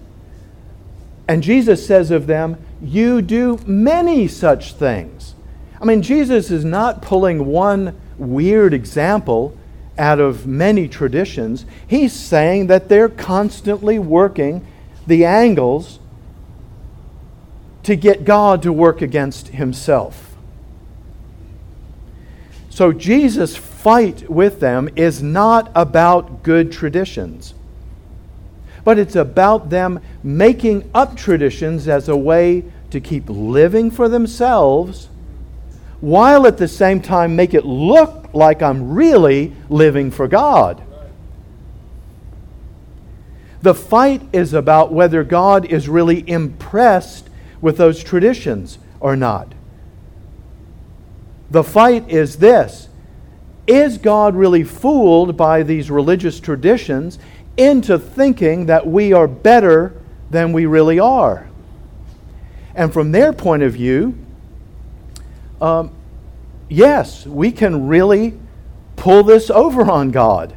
And 1.30 1.42
Jesus 1.42 1.88
says 1.88 2.12
of 2.12 2.28
them, 2.28 2.58
You 2.82 3.22
do 3.22 3.58
many 3.66 4.28
such 4.28 4.74
things. 4.74 5.34
I 5.80 5.86
mean, 5.86 6.02
Jesus 6.02 6.52
is 6.52 6.66
not 6.66 7.02
pulling 7.02 7.46
one 7.46 7.98
weird 8.18 8.74
example 8.74 9.58
out 9.98 10.20
of 10.20 10.46
many 10.46 10.88
traditions. 10.88 11.66
He's 11.88 12.14
saying 12.14 12.68
that 12.68 12.90
they're 12.90 13.10
constantly 13.10 14.00
working 14.00 14.66
the 15.08 15.26
angles 15.26 16.00
to 17.84 17.96
get 17.96 18.26
God 18.26 18.64
to 18.64 18.74
work 18.74 19.02
against 19.02 19.50
himself. 19.50 20.36
So 22.70 22.92
Jesus' 22.92 23.56
fight 23.56 24.30
with 24.30 24.60
them 24.60 24.90
is 24.96 25.22
not 25.22 25.72
about 25.76 26.44
good 26.44 26.72
traditions, 26.72 27.54
but 28.84 28.98
it's 28.98 29.16
about 29.16 29.70
them 29.70 30.02
making 30.24 30.90
up 30.94 31.16
traditions 31.16 31.88
as 31.88 32.10
a 32.10 32.18
way 32.18 32.66
to 32.90 33.00
keep 33.00 33.30
living 33.30 33.92
for 33.92 34.10
themselves 34.10 35.10
while 36.06 36.46
at 36.46 36.60
the 36.60 36.68
same 36.68 37.02
time 37.02 37.36
make 37.36 37.56
it 37.56 37.66
look 37.66 38.30
like 38.32 38.62
I'm 38.62 38.94
really 38.94 39.52
living 39.70 40.12
for 40.12 40.28
God. 40.28 40.84
The 43.64 43.74
fight 43.74 44.22
is 44.32 44.54
about 44.54 44.94
whether 44.94 45.24
God 45.24 45.66
is 45.66 45.90
really 45.90 46.24
impressed 46.30 47.28
with 47.60 47.78
those 47.78 48.04
traditions 48.04 48.78
or 49.00 49.16
not. 49.16 49.52
The 51.50 51.64
fight 51.64 52.08
is 52.08 52.38
this 52.38 52.88
Is 53.66 53.98
God 53.98 54.36
really 54.36 54.64
fooled 54.64 55.36
by 55.36 55.64
these 55.64 55.90
religious 55.90 56.40
traditions 56.40 57.18
into 57.58 57.98
thinking 57.98 58.68
that 58.68 58.86
we 58.86 59.12
are 59.12 59.28
better 59.28 60.00
than 60.30 60.54
we 60.54 60.68
really 60.68 61.00
are? 61.00 61.50
And 62.76 62.94
from 62.94 63.12
their 63.12 63.34
point 63.34 63.64
of 63.64 63.74
view, 63.74 64.16
um, 65.60 65.95
yes, 66.70 67.26
we 67.26 67.52
can 67.52 67.88
really 67.88 68.38
pull 68.96 69.24
this 69.24 69.50
over 69.50 69.90
on 69.90 70.12
God. 70.12 70.56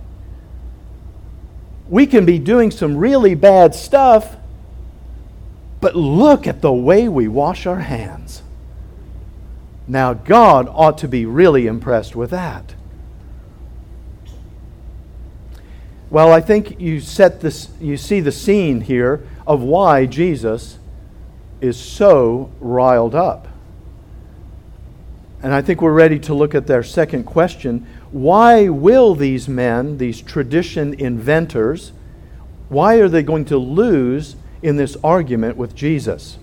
We 1.89 2.07
can 2.07 2.25
be 2.25 2.39
doing 2.39 2.71
some 2.71 2.97
really 2.97 3.35
bad 3.35 3.75
stuff, 3.75 4.37
but 5.81 5.97
look 5.97 6.47
at 6.47 6.61
the 6.61 6.73
way 6.73 7.09
we 7.09 7.29
wash 7.29 7.67
our 7.67 7.81
hands. 7.81 8.43
Now, 9.87 10.13
God 10.13 10.69
ought 10.71 10.99
to 10.99 11.09
be 11.09 11.25
really 11.25 11.67
impressed 11.67 12.15
with 12.15 12.31
that. 12.31 12.75
Well, 16.11 16.33
I 16.33 16.41
think 16.41 16.81
you 16.81 17.01
set 17.01 17.41
this 17.41 17.69
you 17.81 17.97
see 17.97 18.21
the 18.21 18.33
scene 18.33 18.81
here 18.81 19.27
of 19.47 19.63
why 19.63 20.07
Jesus 20.07 20.79
is 21.61 21.79
so 21.79 22.51
riled 22.61 23.15
up. 23.15 23.48
And 25.43 25.55
I 25.55 25.63
think 25.63 25.81
we're 25.81 25.93
ready 25.93 26.19
to 26.21 26.35
look 26.35 26.55
at 26.55 26.67
their 26.67 26.83
second 26.83 27.25
question. 27.25 27.87
Why 28.11 28.69
will 28.69 29.15
these 29.15 29.49
men, 29.49 29.99
these 29.99 30.21
tradition 30.21 30.95
inventors, 30.95 31.93
why 32.69 32.97
are 32.97 33.09
they 33.09 33.23
going 33.23 33.45
to 33.47 33.57
lose 33.57 34.37
in 34.63 34.77
this 34.77 34.97
argument 35.05 35.57
with 35.57 35.75
Jesus? 35.75 36.39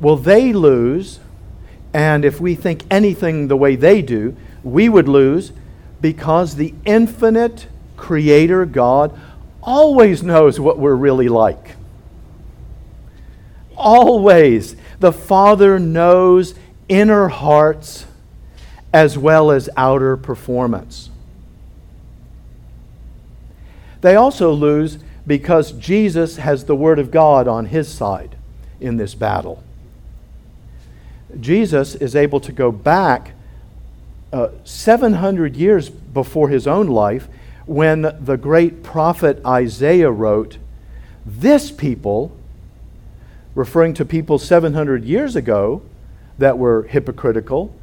Well, 0.00 0.16
they 0.16 0.52
lose, 0.52 1.20
and 1.92 2.24
if 2.24 2.40
we 2.40 2.54
think 2.54 2.84
anything 2.90 3.48
the 3.48 3.56
way 3.56 3.76
they 3.76 4.02
do, 4.02 4.36
we 4.62 4.88
would 4.88 5.08
lose 5.08 5.52
because 6.00 6.54
the 6.54 6.74
infinite 6.84 7.66
Creator 7.96 8.66
God 8.66 9.18
always 9.62 10.22
knows 10.22 10.58
what 10.58 10.78
we're 10.78 10.94
really 10.94 11.28
like. 11.28 11.76
Always. 13.76 14.76
The 15.00 15.12
Father 15.12 15.78
knows 15.78 16.54
inner 16.90 17.28
hearts 17.28 18.04
as 18.92 19.16
well 19.16 19.50
as 19.50 19.70
outer 19.76 20.16
performance. 20.16 21.08
They 24.00 24.16
also 24.16 24.50
lose 24.52 24.98
because 25.26 25.72
Jesus 25.72 26.38
has 26.38 26.64
the 26.64 26.74
Word 26.74 26.98
of 26.98 27.10
God 27.10 27.46
on 27.46 27.66
his 27.66 27.88
side 27.88 28.34
in 28.80 28.96
this 28.96 29.14
battle. 29.14 29.62
Jesus 31.38 31.94
is 31.94 32.16
able 32.16 32.40
to 32.40 32.50
go 32.50 32.72
back 32.72 33.32
uh, 34.32 34.48
700 34.64 35.54
years 35.54 35.88
before 35.88 36.48
his 36.48 36.66
own 36.66 36.88
life 36.88 37.28
when 37.66 38.02
the 38.20 38.36
great 38.36 38.82
prophet 38.82 39.40
Isaiah 39.46 40.10
wrote, 40.10 40.58
This 41.24 41.70
people, 41.70 42.36
referring 43.54 43.94
to 43.94 44.04
people 44.04 44.38
700 44.38 45.04
years 45.04 45.36
ago, 45.36 45.82
that 46.40 46.58
were 46.58 46.84
hypocritical, 46.84 47.74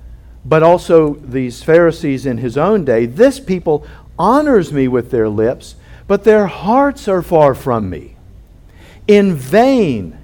but 0.44 0.64
also 0.64 1.14
these 1.16 1.64
Pharisees 1.64 2.26
in 2.26 2.40
his 2.40 2.58
own 2.58 2.84
day. 2.84 3.06
This 3.06 3.40
people 3.40 3.86
honors 4.18 4.74
me 4.74 4.88
with 4.88 5.12
their 5.12 5.30
lips, 5.30 5.76
but 6.08 6.24
their 6.24 6.48
hearts 6.48 7.08
are 7.08 7.22
far 7.22 7.54
from 7.54 7.90
me. 7.90 8.16
In 9.08 9.36
vain 9.36 10.18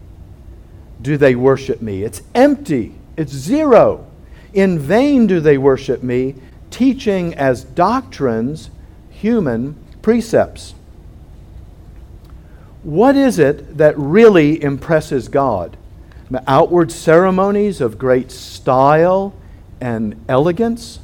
do 1.02 1.16
they 1.16 1.36
worship 1.36 1.82
me. 1.82 2.04
It's 2.04 2.24
empty, 2.34 2.96
it's 3.16 3.32
zero. 3.32 4.08
In 4.54 4.80
vain 4.80 5.28
do 5.28 5.40
they 5.40 5.58
worship 5.58 6.02
me, 6.02 6.36
teaching 6.72 7.36
as 7.36 7.64
doctrines 7.64 8.72
human 9.12 9.76
precepts. 10.02 10.74
What 12.82 13.16
is 13.16 13.38
it 13.38 13.78
that 13.78 13.98
really 13.98 14.62
impresses 14.62 15.28
God? 15.28 15.78
Outward 16.48 16.92
ceremonies 16.92 17.82
of 17.82 17.98
great 17.98 18.32
style 18.32 19.34
and 19.80 20.24
elegance? 20.28 21.00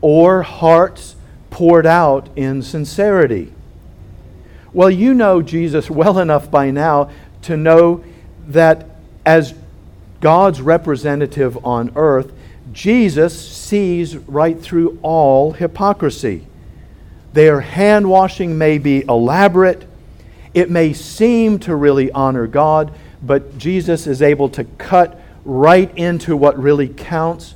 Or 0.00 0.42
hearts 0.42 1.16
poured 1.50 1.86
out 1.86 2.28
in 2.36 2.62
sincerity? 2.62 3.52
Well, 4.72 4.90
you 4.90 5.14
know 5.14 5.42
Jesus 5.42 5.90
well 5.90 6.18
enough 6.18 6.50
by 6.50 6.70
now 6.70 7.10
to 7.42 7.56
know 7.56 8.04
that 8.48 8.86
as 9.24 9.54
God's 10.20 10.60
representative 10.60 11.64
on 11.64 11.92
earth, 11.96 12.32
Jesus 12.72 13.38
sees 13.56 14.16
right 14.16 14.60
through 14.60 14.98
all 15.02 15.52
hypocrisy. 15.52 16.46
Their 17.32 17.60
hand 17.60 18.08
washing 18.08 18.58
may 18.58 18.78
be 18.78 19.04
elaborate, 19.08 19.86
it 20.54 20.70
may 20.70 20.92
seem 20.92 21.58
to 21.60 21.74
really 21.74 22.10
honor 22.12 22.46
God, 22.46 22.92
but 23.22 23.58
Jesus 23.58 24.06
is 24.06 24.22
able 24.22 24.48
to 24.50 24.64
cut 24.64 25.20
right 25.44 25.96
into 25.96 26.36
what 26.36 26.58
really 26.58 26.88
counts. 26.88 27.54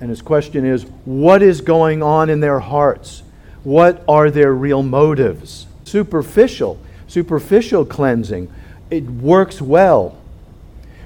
And 0.00 0.10
his 0.10 0.22
question 0.22 0.64
is 0.64 0.82
what 1.04 1.42
is 1.42 1.60
going 1.60 2.02
on 2.02 2.28
in 2.28 2.40
their 2.40 2.60
hearts? 2.60 3.22
What 3.64 4.04
are 4.06 4.30
their 4.30 4.52
real 4.52 4.82
motives? 4.82 5.66
Superficial, 5.84 6.78
superficial 7.06 7.84
cleansing, 7.84 8.52
it 8.90 9.04
works 9.04 9.60
well 9.60 10.18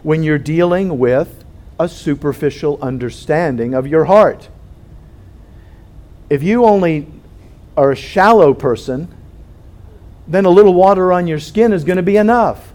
when 0.03 0.23
you're 0.23 0.39
dealing 0.39 0.99
with 0.99 1.45
a 1.79 1.89
superficial 1.89 2.79
understanding 2.83 3.75
of 3.75 3.87
your 3.87 4.05
heart. 4.05 4.49
If 6.29 6.43
you 6.43 6.65
only 6.65 7.07
are 7.77 7.93
a 7.93 7.97
shallow 7.97 8.53
person, 8.53 9.09
then 10.29 10.45
a 10.45 10.51
little 10.51 10.75
water 10.75 11.13
on 11.13 11.27
your 11.27 11.41
skin 11.41 11.73
is 11.73 11.85
going 11.85 11.97
to 11.97 12.03
be 12.03 12.17
enough. 12.17 12.73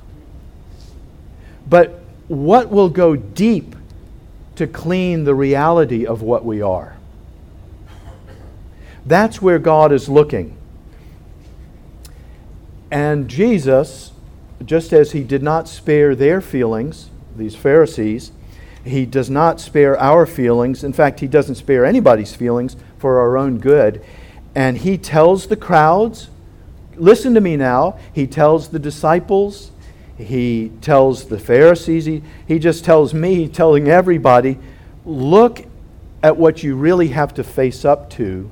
But 1.67 2.00
what 2.27 2.69
will 2.69 2.89
go 2.89 3.15
deep 3.15 3.75
to 4.55 4.67
clean 4.67 5.24
the 5.24 5.36
reality 5.36 6.05
of 6.05 6.22
what 6.22 6.45
we 6.45 6.62
are? 6.62 6.95
That's 9.05 9.41
where 9.41 9.60
God 9.60 9.91
is 9.91 10.10
looking. 10.10 10.57
And 12.89 13.27
Jesus, 13.27 14.12
just 14.63 14.93
as 14.93 15.12
he 15.12 15.24
did 15.24 15.43
not 15.43 15.67
spare 15.67 16.15
their 16.15 16.41
feelings, 16.41 17.10
these 17.36 17.55
Pharisees, 17.55 18.31
he 18.84 19.05
does 19.05 19.29
not 19.29 19.60
spare 19.60 20.00
our 20.00 20.25
feelings. 20.25 20.84
In 20.84 20.93
fact, 20.93 21.19
he 21.19 21.27
doesn't 21.27 21.55
spare 21.55 21.86
anybody's 21.86 22.36
feelings 22.36 22.75
for 22.98 23.19
our 23.19 23.38
own 23.38 23.57
good. 23.57 24.03
And 24.53 24.77
he 24.77 24.98
tells 24.98 25.48
the 25.48 25.55
crowds, 25.55 26.29
listen 26.95 27.34
to 27.34 27.41
me 27.41 27.57
now. 27.57 28.00
He 28.13 28.27
tells 28.27 28.69
the 28.69 28.79
disciples, 28.79 29.72
he 30.17 30.72
tells 30.81 31.25
the 31.25 31.39
Pharisees, 31.39 32.05
he, 32.05 32.24
he 32.48 32.57
just 32.57 32.86
tells 32.86 33.13
me, 33.13 33.48
telling 33.48 33.88
everybody, 33.88 34.57
look 35.05 35.65
at 36.24 36.38
what 36.38 36.63
you 36.63 36.75
really 36.75 37.10
have 37.10 37.34
to 37.36 37.43
face 37.43 37.84
up 37.84 38.10
to 38.12 38.50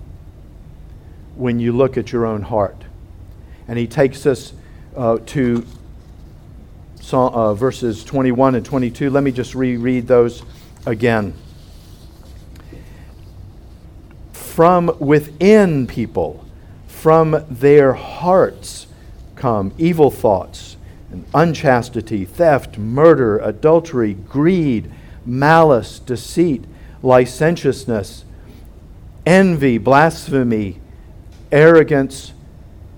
when 1.36 1.60
you 1.60 1.72
look 1.72 1.98
at 1.98 2.12
your 2.12 2.26
own 2.26 2.42
heart. 2.42 2.84
And 3.68 3.80
he 3.80 3.88
takes 3.88 4.26
us 4.26 4.54
uh, 4.96 5.20
to 5.28 5.66
uh, 7.12 7.54
verses 7.54 8.04
21 8.04 8.56
and 8.56 8.66
22. 8.66 9.10
Let 9.10 9.24
me 9.24 9.32
just 9.32 9.56
reread 9.56 10.08
those 10.08 10.44
again. 10.86 11.34
From 14.34 14.96
within 15.00 15.88
people, 15.88 16.46
from 16.88 17.46
their 17.50 17.94
hearts, 17.94 18.88
come 19.36 19.74
evil 19.78 20.12
thoughts 20.12 20.73
and 21.14 21.26
unchastity, 21.36 22.26
theft, 22.26 22.80
murder, 22.80 23.38
adultery, 23.38 24.16
greed, 24.16 24.92
malice, 25.24 26.00
deceit, 26.00 26.66
licentiousness, 27.04 28.26
envy, 29.24 29.78
blasphemy, 29.78 30.82
arrogance, 31.52 32.34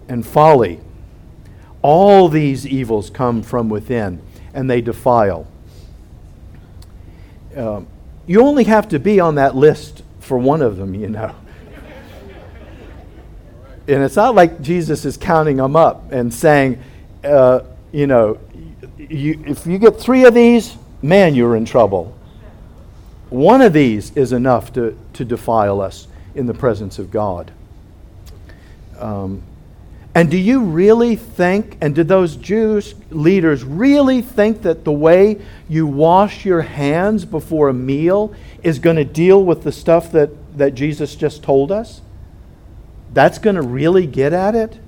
and 0.07 0.25
folly. 0.25 0.79
All 1.81 2.29
these 2.29 2.65
evils 2.65 3.09
come 3.09 3.43
from 3.43 3.67
within 3.67 4.21
and 4.53 4.69
they 4.69 4.79
defile. 4.79 5.45
Um, 7.53 7.85
you 8.25 8.41
only 8.41 8.63
have 8.63 8.87
to 8.89 8.99
be 8.99 9.19
on 9.19 9.35
that 9.35 9.57
list 9.57 10.03
for 10.21 10.37
one 10.37 10.61
of 10.61 10.77
them, 10.77 10.95
you 10.95 11.09
know. 11.09 11.35
and 13.89 14.03
it's 14.03 14.15
not 14.15 14.35
like 14.35 14.61
Jesus 14.61 15.03
is 15.03 15.17
counting 15.17 15.57
them 15.57 15.75
up 15.75 16.13
and 16.13 16.33
saying, 16.33 16.81
uh, 17.25 17.59
you 17.95 18.07
know, 18.07 18.37
you, 18.97 19.41
if 19.47 19.65
you 19.65 19.77
get 19.77 19.97
three 19.97 20.25
of 20.25 20.33
these, 20.33 20.75
man, 21.01 21.33
you're 21.33 21.55
in 21.55 21.63
trouble. 21.63 22.13
One 23.29 23.61
of 23.61 23.71
these 23.71 24.11
is 24.17 24.33
enough 24.33 24.73
to, 24.73 24.99
to 25.13 25.23
defile 25.23 25.79
us 25.79 26.09
in 26.35 26.45
the 26.45 26.53
presence 26.53 26.99
of 26.99 27.09
God. 27.09 27.53
Um, 28.99 29.43
and 30.13 30.29
do 30.29 30.37
you 30.37 30.59
really 30.59 31.15
think, 31.15 31.77
and 31.79 31.95
did 31.95 32.09
those 32.09 32.35
Jewish 32.35 32.93
leaders 33.11 33.63
really 33.63 34.21
think 34.21 34.63
that 34.63 34.83
the 34.83 34.91
way 34.91 35.39
you 35.69 35.87
wash 35.87 36.43
your 36.43 36.63
hands 36.63 37.23
before 37.23 37.69
a 37.69 37.73
meal 37.73 38.35
is 38.61 38.77
going 38.77 38.97
to 38.97 39.05
deal 39.05 39.41
with 39.41 39.63
the 39.63 39.71
stuff 39.71 40.11
that, 40.11 40.57
that 40.57 40.75
Jesus 40.75 41.15
just 41.15 41.43
told 41.43 41.71
us? 41.71 42.01
That's 43.13 43.37
going 43.37 43.55
to 43.55 43.61
really 43.61 44.05
get 44.05 44.33
at 44.33 44.53
it? 44.53 44.79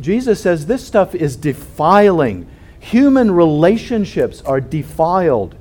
Jesus 0.00 0.40
says 0.40 0.66
this 0.66 0.86
stuff 0.86 1.14
is 1.14 1.36
defiling. 1.36 2.48
Human 2.80 3.30
relationships 3.30 4.40
are 4.42 4.60
defiled, 4.60 5.54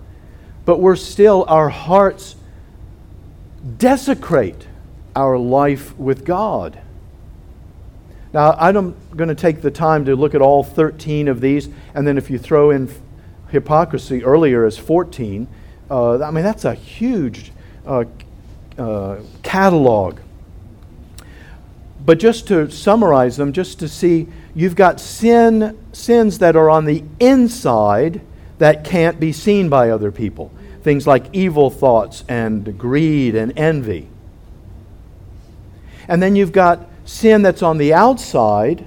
but 0.65 0.79
we're 0.79 0.95
still, 0.95 1.45
our 1.47 1.69
hearts 1.69 2.35
desecrate 3.77 4.67
our 5.15 5.37
life 5.37 5.97
with 5.97 6.23
God. 6.23 6.79
Now, 8.31 8.55
I'm 8.59 8.95
going 9.15 9.29
to 9.29 9.35
take 9.35 9.61
the 9.61 9.71
time 9.71 10.05
to 10.05 10.15
look 10.15 10.35
at 10.35 10.41
all 10.41 10.63
13 10.63 11.27
of 11.27 11.41
these, 11.41 11.67
and 11.93 12.07
then 12.07 12.17
if 12.17 12.29
you 12.29 12.37
throw 12.37 12.69
in 12.69 12.89
hypocrisy 13.49 14.23
earlier 14.23 14.65
as 14.65 14.77
14, 14.77 15.47
uh, 15.89 16.23
I 16.23 16.31
mean, 16.31 16.43
that's 16.43 16.65
a 16.65 16.75
huge 16.75 17.51
uh, 17.85 18.05
uh, 18.77 19.17
catalog. 19.41 20.19
But 22.05 22.19
just 22.19 22.47
to 22.47 22.69
summarize 22.71 23.37
them, 23.37 23.53
just 23.53 23.79
to 23.79 23.87
see, 23.87 24.27
you've 24.55 24.75
got 24.75 24.99
sin, 24.99 25.77
sins 25.91 26.39
that 26.39 26.55
are 26.55 26.69
on 26.69 26.85
the 26.85 27.03
inside 27.19 28.21
that 28.57 28.83
can't 28.83 29.19
be 29.19 29.31
seen 29.31 29.69
by 29.69 29.89
other 29.89 30.11
people. 30.11 30.51
Things 30.81 31.05
like 31.05 31.25
evil 31.33 31.69
thoughts 31.69 32.23
and 32.27 32.77
greed 32.77 33.35
and 33.35 33.57
envy. 33.57 34.07
And 36.07 36.23
then 36.23 36.35
you've 36.35 36.51
got 36.51 36.87
sin 37.05 37.41
that's 37.41 37.61
on 37.61 37.77
the 37.77 37.93
outside, 37.93 38.85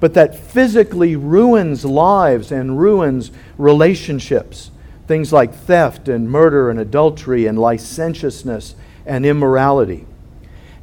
but 0.00 0.14
that 0.14 0.36
physically 0.36 1.16
ruins 1.16 1.84
lives 1.84 2.50
and 2.50 2.78
ruins 2.78 3.30
relationships. 3.58 4.70
Things 5.06 5.32
like 5.32 5.54
theft 5.54 6.08
and 6.08 6.30
murder 6.30 6.70
and 6.70 6.80
adultery 6.80 7.46
and 7.46 7.58
licentiousness 7.58 8.74
and 9.06 9.26
immorality. 9.26 10.06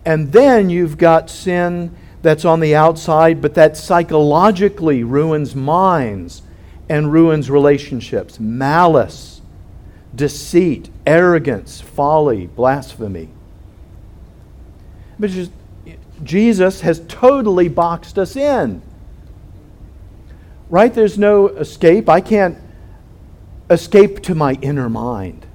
And 0.06 0.32
then 0.32 0.70
you've 0.70 0.98
got 0.98 1.30
sin 1.30 1.96
that's 2.22 2.46
on 2.46 2.60
the 2.60 2.76
outside, 2.76 3.42
but 3.42 3.54
that 3.56 3.78
psychologically 3.78 5.04
ruins 5.04 5.56
minds 5.56 6.42
and 6.90 7.12
ruins 7.12 7.50
relationships. 7.50 8.40
Malice, 8.40 9.42
deceit, 10.14 10.90
arrogance, 11.06 11.82
folly, 11.82 12.48
blasphemy. 12.48 13.30
But 15.20 15.30
just 15.30 15.52
Jesus 16.24 16.82
has 16.82 17.02
totally 17.08 17.68
boxed 17.68 18.18
us 18.20 18.36
in. 18.36 18.82
Right? 20.70 20.94
There's 20.94 21.18
no 21.18 21.48
escape. 21.48 22.08
I 22.10 22.22
can't 22.22 22.58
escape 23.70 24.22
to 24.24 24.36
my 24.36 24.54
inner 24.62 24.90
mind. 24.90 25.46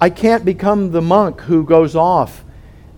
I 0.00 0.10
can't 0.10 0.44
become 0.44 0.90
the 0.90 1.00
monk 1.00 1.40
who 1.42 1.64
goes 1.64 1.96
off 1.96 2.44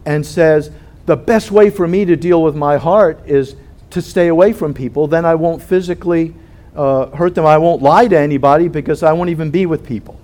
and 0.04 0.24
says, 0.26 0.70
the 1.06 1.16
best 1.16 1.50
way 1.50 1.70
for 1.70 1.86
me 1.86 2.04
to 2.04 2.16
deal 2.16 2.42
with 2.42 2.54
my 2.54 2.76
heart 2.76 3.20
is 3.26 3.56
to 3.90 4.02
stay 4.02 4.28
away 4.28 4.52
from 4.52 4.74
people. 4.74 5.06
Then 5.06 5.24
I 5.24 5.36
won't 5.36 5.62
physically 5.62 6.34
uh, 6.74 7.06
hurt 7.16 7.34
them. 7.34 7.46
I 7.46 7.58
won't 7.58 7.82
lie 7.82 8.08
to 8.08 8.18
anybody 8.18 8.68
because 8.68 9.02
I 9.02 9.12
won't 9.12 9.30
even 9.30 9.50
be 9.50 9.64
with 9.66 9.86
people. 9.86 10.20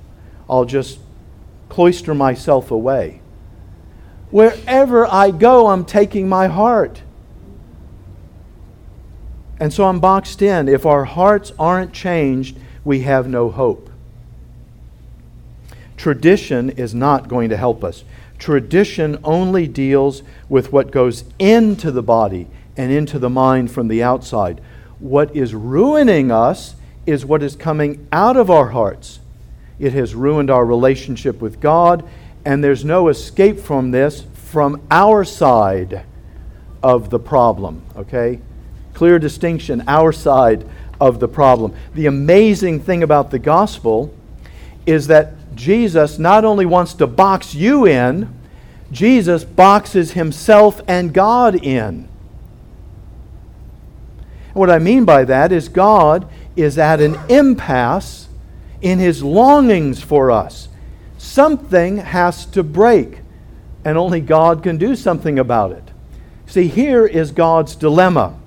I'll 0.49 0.65
just 0.65 0.99
cloister 1.69 2.15
myself 2.15 2.71
away. 2.71 3.21
Wherever 4.31 5.07
I 5.07 5.31
go, 5.31 5.69
I'm 5.69 5.85
taking 5.85 6.29
my 6.29 6.49
heart. 6.49 7.03
And 9.61 9.73
so 9.73 9.85
I'm 9.85 10.01
boxed 10.01 10.43
in. 10.43 10.69
If 10.69 10.85
our 10.85 11.05
hearts 11.05 11.53
aren't 11.59 11.93
changed, 11.93 12.59
we 12.85 13.01
have 13.01 13.29
no 13.29 13.49
hope. 13.49 13.89
Tradition 15.97 16.71
is 16.71 16.95
not 16.95 17.29
going 17.29 17.51
to 17.51 17.57
help 17.57 17.85
us. 17.85 18.05
Tradition 18.39 19.19
only 19.25 19.67
deals 19.67 20.23
with 20.49 20.73
what 20.73 20.91
goes 20.91 21.25
into 21.39 21.91
the 21.91 22.03
body 22.03 22.49
and 22.77 22.93
into 22.93 23.19
the 23.19 23.31
mind 23.31 23.71
from 23.71 23.89
the 23.89 24.03
outside. 24.03 24.61
What 24.99 25.35
is 25.35 25.55
ruining 25.55 26.31
us 26.31 26.75
is 27.07 27.25
what 27.25 27.43
is 27.43 27.57
coming 27.57 28.07
out 28.13 28.37
of 28.37 28.51
our 28.51 28.69
hearts. 28.71 29.21
It 29.79 29.93
has 29.93 30.15
ruined 30.15 30.51
our 30.51 30.65
relationship 30.65 31.41
with 31.41 31.61
God, 31.61 32.09
and 32.45 32.63
there's 32.63 32.85
no 32.85 33.09
escape 33.09 33.59
from 33.59 33.91
this 33.91 34.25
from 34.35 34.81
our 34.91 35.25
side 35.25 36.05
of 36.83 37.11
the 37.11 37.19
problem, 37.19 37.83
okay? 37.97 38.41
Clear 38.93 39.19
distinction, 39.19 39.83
our 39.89 40.13
side 40.13 40.69
of 41.01 41.19
the 41.19 41.29
problem. 41.29 41.75
The 41.95 42.07
amazing 42.07 42.81
thing 42.81 43.03
about 43.03 43.31
the 43.31 43.39
gospel 43.39 44.15
is 44.87 45.09
that 45.09 45.33
Jesus 45.55 46.19
not 46.19 46.45
only 46.45 46.67
wants 46.67 46.95
to 46.95 47.07
box 47.07 47.55
you 47.55 47.87
in, 47.87 48.33
Jesus 48.91 49.45
boxes 49.45 50.13
himself 50.13 50.81
and 50.87 51.13
God 51.13 51.55
in. 51.55 52.09
What 54.53 54.71
I 54.71 54.79
mean 54.79 55.05
by 55.05 55.25
that 55.25 55.51
is 55.51 55.69
God 55.69 56.29
is 56.55 56.79
at 56.79 57.01
an 57.01 57.19
impasse 57.29 58.29
in 58.81 58.99
his 58.99 59.23
longings 59.23 60.03
for 60.03 60.31
us. 60.31 60.69
Something 61.19 61.97
has 61.97 62.47
to 62.47 62.63
break, 62.63 63.19
and 63.85 63.99
only 63.99 64.21
God 64.21 64.63
can 64.63 64.77
do 64.77 64.95
something 64.95 65.39
about 65.39 65.73
it. 65.73 65.91
See, 66.47 66.69
here 66.69 67.07
is 67.07 67.33
God's 67.33 67.75
dilemma. 67.75 68.39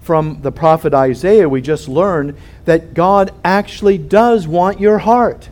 From 0.00 0.40
the 0.42 0.52
prophet 0.52 0.94
Isaiah, 0.94 1.48
we 1.48 1.60
just 1.60 1.88
learned 1.88 2.36
that 2.64 2.94
God 2.94 3.34
actually 3.44 3.98
does 3.98 4.46
want 4.46 4.80
your 4.80 4.98
heart. 4.98 5.50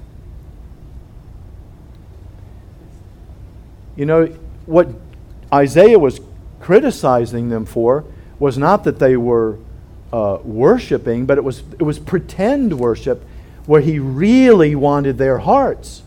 You 3.97 4.07
know, 4.07 4.27
what 4.67 4.89
Isaiah 5.53 5.99
was 5.99 6.21
criticizing 6.61 7.49
them 7.49 7.67
for 7.67 8.05
was 8.39 8.59
not 8.59 8.85
that 8.85 8.99
they 8.99 9.17
were 9.17 9.59
uh, 10.13 10.39
worshiping, 10.43 11.27
but 11.27 11.39
it 11.39 11.45
was, 11.45 11.61
it 11.79 11.83
was 11.83 11.99
pretend 11.99 12.79
worship 12.79 13.25
where 13.67 13.81
he 13.81 13.99
really 13.99 14.75
wanted 14.75 15.19
their 15.19 15.39
hearts. 15.39 16.03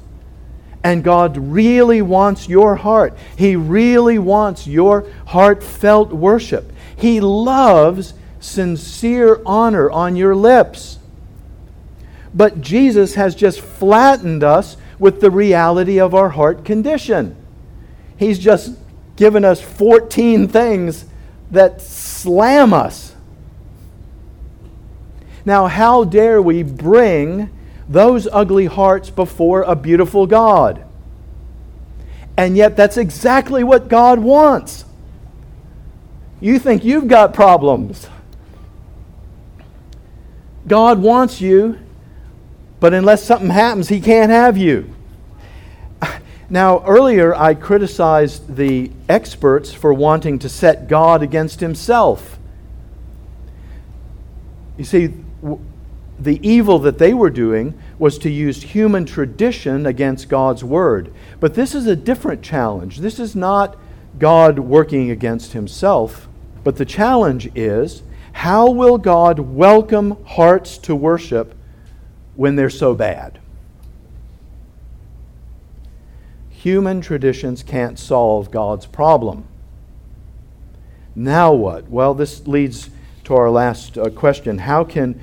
And 0.84 1.04
God 1.04 1.38
really 1.38 2.02
wants 2.02 2.48
your 2.48 2.76
heart. 2.76 3.18
He 3.36 3.56
really 3.56 4.20
wants 4.20 4.68
your 4.68 5.10
heartfelt 5.28 6.12
worship. 6.12 6.72
He 6.96 7.20
loves 7.20 8.14
sincere 8.40 9.42
honor 9.46 9.90
on 9.90 10.16
your 10.16 10.36
lips. 10.36 11.00
But 12.34 12.62
Jesus 12.62 13.16
has 13.16 13.36
just 13.36 13.60
flattened 13.60 14.44
us 14.44 14.78
with 15.00 15.22
the 15.22 15.32
reality 15.32 16.00
of 16.00 16.14
our 16.14 16.30
heart 16.30 16.64
condition. 16.64 17.36
He's 18.18 18.40
just 18.40 18.78
given 19.16 19.46
us 19.46 19.62
14 19.62 20.48
things 20.48 21.06
that 21.52 21.82
slam 21.82 22.74
us. 22.74 23.16
Now, 25.46 25.68
how 25.68 26.04
dare 26.04 26.42
we 26.42 26.64
bring 26.64 27.50
those 27.88 28.28
ugly 28.32 28.66
hearts 28.66 29.10
before 29.10 29.62
a 29.62 29.76
beautiful 29.76 30.28
God? 30.28 30.84
And 32.36 32.58
yet, 32.58 32.76
that's 32.76 32.98
exactly 32.98 33.64
what 33.64 33.88
God 33.88 34.20
wants. 34.20 34.86
You 36.40 36.60
think 36.60 36.84
you've 36.84 37.08
got 37.08 37.34
problems. 37.34 38.08
God 40.68 41.00
wants 41.00 41.40
you, 41.42 41.80
but 42.80 42.94
unless 42.94 43.24
something 43.24 43.50
happens, 43.50 43.90
He 43.90 44.02
can't 44.02 44.30
have 44.30 44.58
you. 44.58 44.94
Now, 46.50 46.84
earlier 46.86 47.36
I 47.36 47.54
criticized 47.56 48.56
the 48.56 48.92
experts 49.10 49.74
for 49.74 49.94
wanting 49.94 50.40
to 50.40 50.50
set 50.50 50.88
God 50.88 51.22
against 51.22 51.60
himself. 51.60 52.40
You 54.78 54.86
see, 54.86 55.14
the 56.20 56.48
evil 56.48 56.80
that 56.80 56.98
they 56.98 57.14
were 57.14 57.30
doing 57.30 57.80
was 58.00 58.18
to 58.20 58.30
use 58.30 58.64
human 58.64 59.06
tradition 59.06 59.86
against 59.86 60.30
God's 60.30 60.64
word. 60.64 61.14
But 61.40 61.54
this 61.54 61.76
is 61.76 61.86
a 61.86 61.96
different 61.96 62.42
challenge. 62.42 63.00
This 63.00 63.20
is 63.20 63.36
not 63.36 63.78
God 64.18 64.58
working 64.58 65.12
against 65.12 65.54
himself, 65.54 66.28
but 66.64 66.78
the 66.78 66.86
challenge 66.86 67.50
is 67.56 68.04
how 68.32 68.70
will 68.70 68.98
God 68.98 69.40
welcome 69.40 70.24
hearts 70.26 70.78
to 70.80 70.96
worship 70.96 71.56
when 72.36 72.56
they're 72.56 72.70
so 72.70 72.96
bad? 72.96 73.40
Human 76.68 77.00
traditions 77.00 77.64
can't 77.64 77.98
solve 77.98 78.52
God's 78.52 78.86
problem. 78.86 79.46
Now 81.16 81.54
what? 81.54 81.90
Well, 81.90 82.14
this 82.14 82.46
leads 82.46 82.90
to 83.24 83.36
our 83.36 83.50
last 83.50 83.98
uh, 83.98 84.10
question. 84.10 84.58
How 84.58 84.84
can 84.84 85.18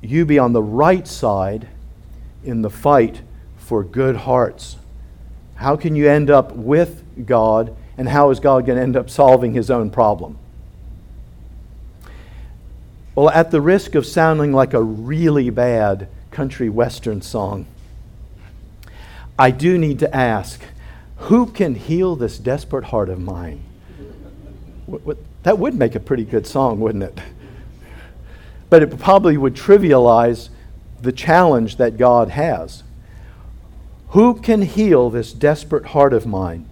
you 0.00 0.24
be 0.24 0.38
on 0.38 0.52
the 0.52 0.62
right 0.62 1.08
side 1.08 1.66
in 2.44 2.62
the 2.62 2.70
fight 2.70 3.22
for 3.56 3.82
good 3.82 4.14
hearts? 4.14 4.76
How 5.56 5.74
can 5.74 5.96
you 5.96 6.08
end 6.08 6.30
up 6.30 6.52
with 6.52 7.02
God, 7.26 7.74
and 7.98 8.08
how 8.08 8.30
is 8.30 8.38
God 8.38 8.64
going 8.64 8.76
to 8.76 8.82
end 8.84 8.96
up 8.96 9.10
solving 9.10 9.54
his 9.54 9.72
own 9.72 9.90
problem? 9.90 10.38
Well, 13.16 13.30
at 13.30 13.50
the 13.50 13.60
risk 13.60 13.96
of 13.96 14.06
sounding 14.06 14.52
like 14.52 14.72
a 14.72 14.80
really 14.80 15.50
bad 15.50 16.06
country 16.30 16.68
western 16.68 17.22
song, 17.22 17.66
I 19.40 19.50
do 19.50 19.78
need 19.78 20.00
to 20.00 20.14
ask 20.14 20.60
who 21.16 21.46
can 21.46 21.74
heal 21.74 22.14
this 22.14 22.36
desperate 22.36 22.84
heart 22.84 23.08
of 23.08 23.18
mine? 23.18 23.62
What, 24.84 25.00
what, 25.06 25.16
that 25.44 25.58
would 25.58 25.74
make 25.74 25.94
a 25.94 26.00
pretty 26.00 26.24
good 26.24 26.46
song, 26.46 26.78
wouldn't 26.78 27.04
it? 27.04 27.18
But 28.68 28.82
it 28.82 28.98
probably 28.98 29.38
would 29.38 29.54
trivialize 29.54 30.50
the 31.00 31.10
challenge 31.10 31.76
that 31.76 31.96
God 31.96 32.28
has. 32.28 32.82
Who 34.08 34.34
can 34.34 34.60
heal 34.60 35.08
this 35.08 35.32
desperate 35.32 35.86
heart 35.86 36.12
of 36.12 36.26
mine? 36.26 36.68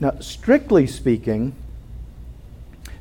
Now, 0.00 0.18
strictly 0.18 0.88
speaking, 0.88 1.54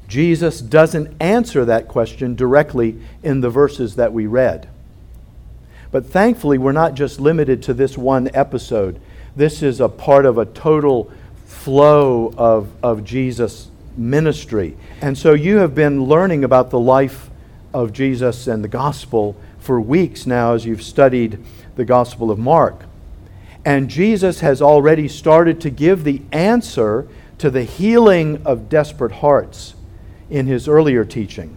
Jesus 0.08 0.62
doesn't 0.62 1.20
answer 1.20 1.66
that 1.66 1.88
question 1.88 2.36
directly 2.36 3.02
in 3.24 3.42
the 3.42 3.50
verses 3.50 3.96
that 3.96 4.14
we 4.14 4.28
read. 4.28 4.70
But 5.92 6.06
thankfully, 6.06 6.58
we're 6.58 6.72
not 6.72 6.94
just 6.94 7.20
limited 7.20 7.64
to 7.64 7.74
this 7.74 7.98
one 7.98 8.30
episode. 8.34 9.00
This 9.38 9.62
is 9.62 9.80
a 9.80 9.88
part 9.88 10.26
of 10.26 10.40
a 10.40 10.46
total 10.46 11.12
flow 11.46 12.34
of, 12.40 12.70
of 12.82 13.04
Jesus' 13.04 13.70
ministry. 13.96 14.76
And 15.00 15.16
so 15.16 15.34
you 15.34 15.58
have 15.58 15.76
been 15.76 16.06
learning 16.06 16.44
about 16.44 16.72
the 16.72 16.80
life 16.80 17.30
of 17.72 17.94
Jesus 17.94 18.48
and 18.48 18.64
the 18.64 18.68
gospel 18.68 19.36
for 19.60 19.80
weeks 19.80 20.26
now 20.26 20.56
as 20.56 20.66
you've 20.66 20.82
studied 20.82 21.38
the 21.76 21.86
Gospel 21.86 22.32
of 22.32 22.40
Mark. 22.40 22.86
And 23.64 23.92
Jesus 23.92 24.40
has 24.40 24.60
already 24.60 25.08
started 25.08 25.62
to 25.62 25.70
give 25.70 26.04
the 26.04 26.24
answer 26.32 27.08
to 27.38 27.52
the 27.52 27.64
healing 27.64 28.42
of 28.44 28.70
desperate 28.70 29.12
hearts 29.12 29.76
in 30.32 30.48
his 30.48 30.68
earlier 30.68 31.06
teaching. 31.06 31.56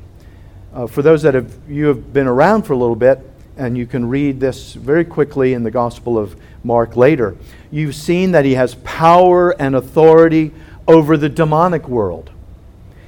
Uh, 0.74 0.86
for 0.86 1.00
those 1.00 1.22
that 1.22 1.32
have 1.32 1.56
you 1.66 1.86
have 1.86 2.12
been 2.12 2.26
around 2.26 2.64
for 2.64 2.74
a 2.74 2.76
little 2.76 2.94
bit, 2.94 3.29
and 3.60 3.76
you 3.76 3.86
can 3.86 4.08
read 4.08 4.40
this 4.40 4.72
very 4.72 5.04
quickly 5.04 5.52
in 5.52 5.64
the 5.64 5.70
Gospel 5.70 6.16
of 6.16 6.34
Mark 6.64 6.96
later. 6.96 7.36
You've 7.70 7.94
seen 7.94 8.32
that 8.32 8.46
he 8.46 8.54
has 8.54 8.74
power 8.76 9.50
and 9.60 9.76
authority 9.76 10.52
over 10.88 11.18
the 11.18 11.28
demonic 11.28 11.86
world. 11.86 12.30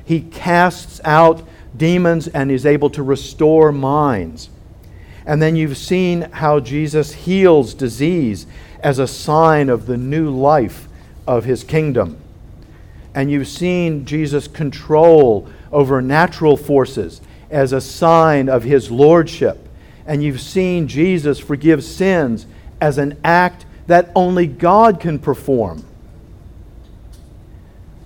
He 0.04 0.20
casts 0.20 1.00
out 1.04 1.42
demons 1.74 2.28
and 2.28 2.50
is 2.50 2.66
able 2.66 2.90
to 2.90 3.02
restore 3.02 3.72
minds. 3.72 4.50
And 5.24 5.40
then 5.40 5.56
you've 5.56 5.78
seen 5.78 6.30
how 6.32 6.60
Jesus 6.60 7.14
heals 7.14 7.72
disease 7.72 8.46
as 8.80 8.98
a 8.98 9.06
sign 9.06 9.70
of 9.70 9.86
the 9.86 9.96
new 9.96 10.28
life 10.28 10.86
of 11.26 11.46
his 11.46 11.64
kingdom. 11.64 12.18
And 13.14 13.30
you've 13.30 13.48
seen 13.48 14.04
Jesus 14.04 14.48
control 14.48 15.48
over 15.72 16.02
natural 16.02 16.58
forces 16.58 17.22
as 17.50 17.72
a 17.72 17.80
sign 17.80 18.50
of 18.50 18.64
his 18.64 18.90
lordship 18.90 19.61
and 20.06 20.22
you've 20.22 20.40
seen 20.40 20.88
Jesus 20.88 21.38
forgive 21.38 21.84
sins 21.84 22.46
as 22.80 22.98
an 22.98 23.18
act 23.22 23.64
that 23.86 24.10
only 24.14 24.46
God 24.46 25.00
can 25.00 25.18
perform. 25.18 25.84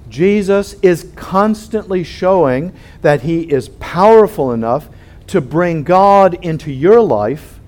Jesus 0.08 0.74
is 0.82 1.10
constantly 1.16 2.04
showing 2.04 2.72
that 3.02 3.22
he 3.22 3.42
is 3.42 3.68
powerful 3.80 4.52
enough 4.52 4.88
to 5.26 5.40
bring 5.40 5.82
God 5.82 6.34
into 6.44 6.70
your 6.70 7.00
life 7.00 7.58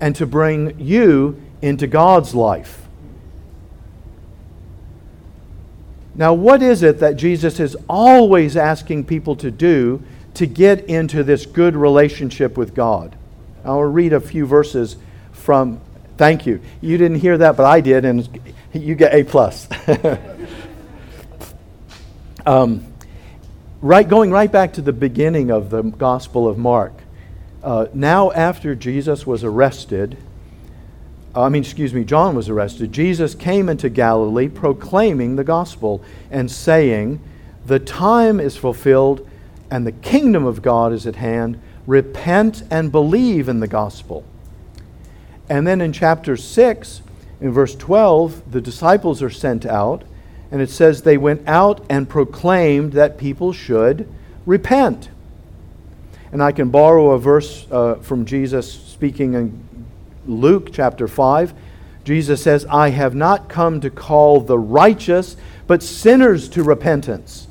and 0.00 0.14
to 0.16 0.26
bring 0.26 0.78
you 0.78 1.40
into 1.62 1.86
God's 1.86 2.34
life. 2.34 2.82
Now, 6.14 6.32
what 6.32 6.62
is 6.62 6.82
it 6.82 6.98
that 7.00 7.16
Jesus 7.16 7.60
is 7.60 7.76
always 7.88 8.56
asking 8.56 9.04
people 9.04 9.36
to 9.36 9.50
do 9.50 10.02
to 10.34 10.46
get 10.46 10.84
into 10.86 11.22
this 11.22 11.46
good 11.46 11.76
relationship 11.76 12.56
with 12.56 12.74
God? 12.74 13.16
I'll 13.66 13.82
read 13.82 14.12
a 14.12 14.20
few 14.20 14.46
verses 14.46 14.96
from 15.32 15.80
Thank 16.16 16.46
you. 16.46 16.62
You 16.80 16.96
didn't 16.96 17.18
hear 17.18 17.36
that, 17.38 17.58
but 17.58 17.66
I 17.66 17.82
did, 17.82 18.06
and 18.06 18.26
you 18.72 18.94
get 18.94 19.12
A 19.12 19.24
plus. 19.24 19.68
um, 22.46 22.86
right, 23.82 24.08
going 24.08 24.30
right 24.30 24.50
back 24.50 24.72
to 24.74 24.80
the 24.80 24.94
beginning 24.94 25.50
of 25.50 25.68
the 25.68 25.82
Gospel 25.82 26.48
of 26.48 26.56
Mark. 26.56 26.94
Uh, 27.62 27.88
now, 27.92 28.32
after 28.32 28.74
Jesus 28.74 29.26
was 29.26 29.44
arrested, 29.44 30.16
uh, 31.34 31.42
I 31.42 31.48
mean, 31.50 31.62
excuse 31.62 31.92
me, 31.92 32.02
John 32.02 32.34
was 32.34 32.48
arrested. 32.48 32.92
Jesus 32.92 33.34
came 33.34 33.68
into 33.68 33.90
Galilee 33.90 34.48
proclaiming 34.48 35.36
the 35.36 35.44
gospel 35.44 36.02
and 36.30 36.50
saying, 36.50 37.20
The 37.66 37.78
time 37.78 38.40
is 38.40 38.56
fulfilled 38.56 39.28
and 39.70 39.86
the 39.86 39.92
kingdom 39.92 40.46
of 40.46 40.62
God 40.62 40.94
is 40.94 41.06
at 41.06 41.16
hand. 41.16 41.60
Repent 41.86 42.62
and 42.70 42.90
believe 42.90 43.48
in 43.48 43.60
the 43.60 43.68
gospel. 43.68 44.24
And 45.48 45.66
then 45.66 45.80
in 45.80 45.92
chapter 45.92 46.36
6, 46.36 47.02
in 47.40 47.52
verse 47.52 47.74
12, 47.74 48.50
the 48.50 48.60
disciples 48.60 49.22
are 49.22 49.30
sent 49.30 49.66
out, 49.66 50.04
and 50.50 50.60
it 50.60 50.70
says 50.70 51.02
they 51.02 51.18
went 51.18 51.46
out 51.46 51.84
and 51.88 52.08
proclaimed 52.08 52.92
that 52.94 53.18
people 53.18 53.52
should 53.52 54.08
repent. 54.44 55.10
And 56.32 56.42
I 56.42 56.52
can 56.52 56.70
borrow 56.70 57.12
a 57.12 57.18
verse 57.18 57.66
uh, 57.70 57.96
from 57.96 58.24
Jesus 58.24 58.72
speaking 58.72 59.34
in 59.34 59.86
Luke 60.26 60.70
chapter 60.72 61.06
5. 61.06 61.54
Jesus 62.04 62.42
says, 62.42 62.64
I 62.66 62.90
have 62.90 63.14
not 63.14 63.48
come 63.48 63.80
to 63.80 63.90
call 63.90 64.40
the 64.40 64.58
righteous, 64.58 65.36
but 65.66 65.82
sinners 65.82 66.48
to 66.50 66.62
repentance. 66.62 67.48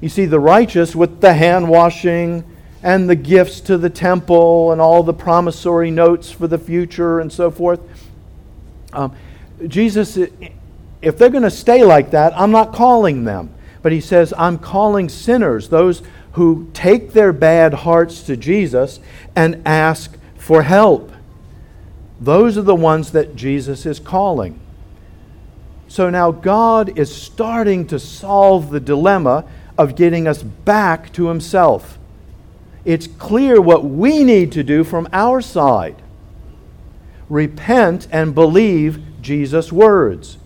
You 0.00 0.08
see, 0.08 0.24
the 0.24 0.40
righteous 0.40 0.96
with 0.96 1.20
the 1.20 1.34
hand 1.34 1.68
washing 1.68 2.44
and 2.82 3.08
the 3.08 3.14
gifts 3.14 3.60
to 3.60 3.78
the 3.78 3.90
temple 3.90 4.72
and 4.72 4.80
all 4.80 5.02
the 5.02 5.14
promissory 5.14 5.90
notes 5.90 6.30
for 6.30 6.48
the 6.48 6.58
future 6.58 7.20
and 7.20 7.32
so 7.32 7.50
forth. 7.50 7.80
Um, 8.92 9.14
Jesus, 9.66 10.16
if 10.16 11.18
they're 11.18 11.30
going 11.30 11.42
to 11.44 11.50
stay 11.50 11.84
like 11.84 12.10
that, 12.10 12.36
I'm 12.36 12.50
not 12.50 12.72
calling 12.72 13.24
them. 13.24 13.54
But 13.82 13.92
he 13.92 14.00
says, 14.00 14.32
I'm 14.36 14.58
calling 14.58 15.08
sinners, 15.08 15.68
those 15.68 16.02
who 16.32 16.70
take 16.72 17.12
their 17.12 17.32
bad 17.32 17.74
hearts 17.74 18.22
to 18.22 18.36
Jesus 18.36 19.00
and 19.34 19.62
ask 19.66 20.16
for 20.36 20.62
help. 20.62 21.12
Those 22.20 22.56
are 22.56 22.62
the 22.62 22.74
ones 22.74 23.12
that 23.12 23.34
Jesus 23.36 23.84
is 23.84 23.98
calling. 23.98 24.58
So 25.88 26.08
now 26.08 26.30
God 26.30 26.98
is 26.98 27.14
starting 27.14 27.86
to 27.88 27.98
solve 27.98 28.70
the 28.70 28.80
dilemma 28.80 29.44
of 29.76 29.96
getting 29.96 30.26
us 30.26 30.42
back 30.42 31.12
to 31.14 31.26
Himself. 31.28 31.98
It's 32.84 33.06
clear 33.06 33.60
what 33.60 33.84
we 33.84 34.24
need 34.24 34.52
to 34.52 34.62
do 34.62 34.84
from 34.84 35.08
our 35.12 35.40
side 35.40 36.02
repent 37.28 38.06
and 38.12 38.34
believe 38.34 39.00
Jesus' 39.22 39.72
words. 39.72 40.36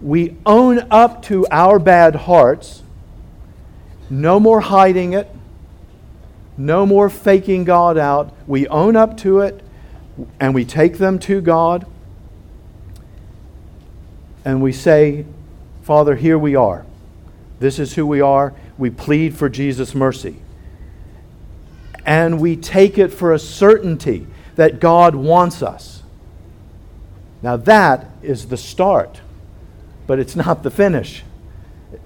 We 0.00 0.36
own 0.46 0.86
up 0.90 1.22
to 1.24 1.46
our 1.50 1.78
bad 1.78 2.14
hearts. 2.14 2.82
No 4.08 4.40
more 4.40 4.60
hiding 4.62 5.12
it. 5.12 5.28
No 6.56 6.86
more 6.86 7.10
faking 7.10 7.64
God 7.64 7.98
out. 7.98 8.34
We 8.46 8.66
own 8.68 8.96
up 8.96 9.16
to 9.18 9.40
it 9.40 9.62
and 10.40 10.54
we 10.54 10.64
take 10.64 10.98
them 10.98 11.18
to 11.20 11.40
God 11.40 11.86
and 14.44 14.62
we 14.62 14.72
say, 14.72 15.26
Father, 15.82 16.16
here 16.16 16.38
we 16.38 16.54
are. 16.54 16.86
This 17.60 17.78
is 17.78 17.94
who 17.94 18.06
we 18.06 18.20
are. 18.20 18.54
We 18.78 18.90
plead 18.90 19.36
for 19.36 19.48
Jesus' 19.48 19.94
mercy. 19.94 20.36
And 22.04 22.40
we 22.40 22.56
take 22.56 22.98
it 22.98 23.08
for 23.12 23.32
a 23.32 23.38
certainty 23.38 24.26
that 24.56 24.80
God 24.80 25.14
wants 25.14 25.62
us. 25.62 26.02
Now, 27.42 27.56
that 27.58 28.08
is 28.22 28.46
the 28.46 28.56
start, 28.56 29.20
but 30.06 30.18
it's 30.18 30.36
not 30.36 30.62
the 30.62 30.70
finish. 30.70 31.22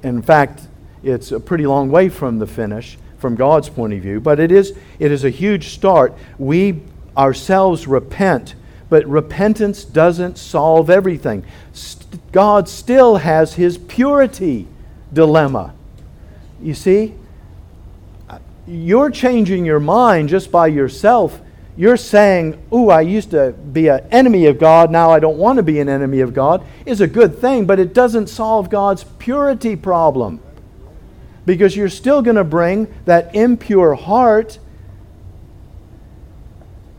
In 0.03 0.23
fact, 0.23 0.67
it's 1.03 1.33
a 1.33 1.41
pretty 1.41 1.67
long 1.67 1.91
way 1.91 2.09
from 2.09 2.39
the 2.39 2.47
finish 2.47 2.99
from 3.19 3.35
God's 3.35 3.69
point 3.69 3.93
of 3.93 4.01
view, 4.01 4.21
but 4.21 4.39
it 4.41 4.53
is, 4.53 4.77
it 4.99 5.11
is 5.11 5.25
a 5.25 5.31
huge 5.31 5.69
start. 5.69 6.15
We 6.39 6.81
ourselves 7.17 7.87
repent, 7.87 8.55
but 8.89 9.05
repentance 9.07 9.85
doesn't 9.85 10.39
solve 10.39 10.89
everything. 10.89 11.45
God 12.33 12.69
still 12.69 13.17
has 13.17 13.55
his 13.55 13.77
purity 13.77 14.69
dilemma. 15.13 15.75
You 16.63 16.75
see? 16.75 17.15
You're 18.69 19.11
changing 19.11 19.65
your 19.65 19.81
mind 19.81 20.29
just 20.29 20.53
by 20.53 20.67
yourself. 20.67 21.41
You're 21.77 21.97
saying, 21.97 22.61
Ooh, 22.73 22.91
I 22.91 23.01
used 23.01 23.31
to 23.31 23.53
be 23.53 23.89
an 23.89 24.07
enemy 24.11 24.47
of 24.47 24.59
God, 24.59 24.91
now 24.91 25.11
I 25.11 25.21
don't 25.21 25.39
want 25.39 25.57
to 25.57 25.63
be 25.63 25.81
an 25.81 25.89
enemy 25.89 26.21
of 26.21 26.35
God, 26.35 26.65
is 26.85 27.01
a 27.01 27.07
good 27.07 27.39
thing, 27.39 27.67
but 27.67 27.79
it 27.79 27.95
doesn't 27.95 28.27
solve 28.27 28.69
God's 28.69 29.05
purity 29.19 29.75
problem. 29.77 30.41
Because 31.47 31.75
you're 31.75 31.89
still 31.89 32.21
going 32.21 32.37
to 32.37 32.45
bring 32.45 32.93
that 33.07 33.35
impure 33.35 33.95
heart 33.95 34.59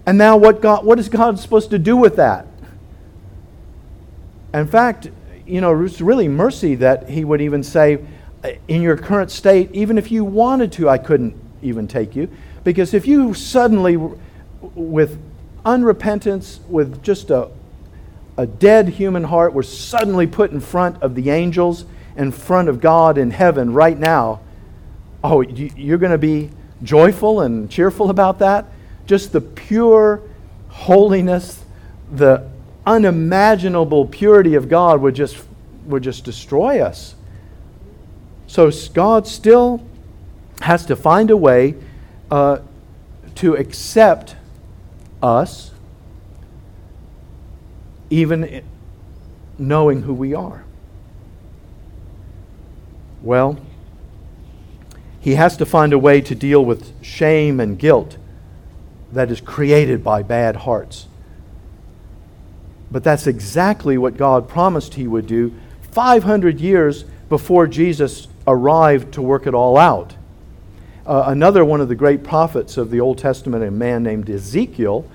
and 0.10 0.18
now, 0.18 0.38
what, 0.38 0.60
God, 0.60 0.84
what 0.86 0.98
is 0.98 1.08
God 1.08 1.40
supposed 1.40 1.70
to 1.70 1.78
do 1.78 1.96
with 1.96 2.16
that? 2.16 2.48
In 4.56 4.66
fact, 4.66 5.12
you 5.46 5.62
know, 5.62 5.80
it's 5.84 6.02
really 6.02 6.28
mercy 6.28 6.74
that 6.74 7.08
He 7.08 7.24
would 7.24 7.42
even 7.42 7.62
say, 7.62 8.04
in 8.68 8.82
your 8.82 8.98
current 8.98 9.30
state, 9.30 9.70
even 9.72 10.00
if 10.00 10.12
you 10.12 10.26
wanted 10.26 10.72
to, 10.72 10.90
I 10.90 10.98
couldn't 10.98 11.36
even 11.62 11.88
take 11.88 12.16
you. 12.16 12.30
Because 12.64 12.94
if 12.94 13.08
you 13.08 13.34
suddenly, 13.34 13.98
with 14.62 15.20
unrepentance, 15.66 16.60
with 16.68 17.02
just 17.04 17.30
a, 17.30 17.50
a 18.38 18.48
dead 18.48 18.90
human 18.90 19.24
heart, 19.24 19.54
were 19.54 19.64
suddenly 19.64 20.28
put 20.28 20.52
in 20.52 20.60
front 20.60 21.02
of 21.02 21.16
the 21.16 21.30
angels, 21.30 21.86
in 22.16 22.32
front 22.32 22.70
of 22.70 22.82
God 22.82 23.18
in 23.18 23.32
heaven 23.32 23.74
right 23.74 23.98
now, 23.98 24.42
oh, 25.24 25.42
you're 25.42 25.98
going 25.98 26.12
to 26.12 26.18
be 26.18 26.50
joyful 26.84 27.42
and 27.42 27.70
cheerful 27.70 28.10
about 28.10 28.40
that? 28.40 28.66
just 29.10 29.32
the 29.32 29.42
pure 29.42 30.22
holiness, 30.68 31.66
the 32.12 32.48
unimaginable 32.86 34.06
purity 34.06 34.54
of 34.54 34.70
God 34.70 35.02
would 35.02 35.16
just, 35.16 35.36
would 35.86 36.04
just 36.04 36.24
destroy 36.24 36.80
us. 36.82 37.16
So 38.46 38.70
God 38.94 39.26
still 39.26 39.84
has 40.62 40.86
to 40.88 40.96
find 40.96 41.30
a 41.30 41.38
way 41.38 41.76
uh, 42.30 42.60
to 43.36 43.56
accept 43.56 44.36
us, 45.22 45.72
even 48.10 48.64
knowing 49.58 50.04
who 50.04 50.14
we 50.14 50.34
are. 50.34 50.64
Well, 53.22 53.60
he 55.20 55.36
has 55.36 55.58
to 55.58 55.66
find 55.66 55.92
a 55.92 56.00
way 56.00 56.22
to 56.22 56.36
deal 56.36 56.64
with 56.64 56.94
shame 57.04 57.60
and 57.60 57.78
guilt 57.78 58.18
that 59.12 59.32
is 59.32 59.42
created 59.42 60.04
by 60.04 60.24
bad 60.24 60.58
hearts. 60.58 61.08
But 62.92 63.04
that's 63.04 63.28
exactly 63.28 63.98
what 63.98 64.18
God 64.18 64.48
promised 64.48 64.96
He 64.96 65.08
would 65.08 65.28
do 65.28 65.54
500 65.92 66.60
years 66.60 67.04
before 67.28 67.68
Jesus 67.68 68.28
arrived 68.48 69.14
to 69.14 69.22
work 69.22 69.46
it 69.46 69.54
all 69.54 69.78
out. 69.78 70.16
Uh, 71.10 71.24
another 71.26 71.66
one 71.66 71.82
of 71.82 71.90
the 71.90 71.96
great 71.96 72.24
prophets 72.24 72.78
of 72.78 72.92
the 72.92 73.00
Old 73.00 73.18
Testament, 73.18 73.64
a 73.64 73.72
man 73.72 74.04
named 74.04 74.30
Ezekiel, 74.30 75.10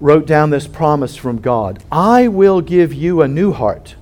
wrote 0.00 0.26
down 0.26 0.50
this 0.50 0.66
promise 0.66 1.16
from 1.16 1.40
God 1.40 1.82
I 1.90 2.28
will 2.28 2.60
give 2.60 2.92
you 2.92 3.22
a 3.22 3.28
new 3.28 3.52
heart, 3.52 3.94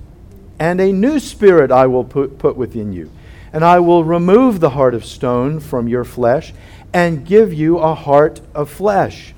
and 0.59 0.81
a 0.81 0.91
new 0.91 1.17
spirit 1.17 1.71
I 1.71 1.87
will 1.87 2.03
put, 2.03 2.37
put 2.37 2.57
within 2.57 2.91
you. 2.91 3.09
And 3.53 3.63
I 3.63 3.79
will 3.79 4.03
remove 4.03 4.59
the 4.59 4.71
heart 4.71 4.93
of 4.93 5.05
stone 5.05 5.61
from 5.61 5.87
your 5.87 6.03
flesh 6.03 6.53
and 6.93 7.25
give 7.25 7.53
you 7.53 7.77
a 7.77 7.95
heart 7.95 8.41
of 8.53 8.69
flesh. 8.69 9.33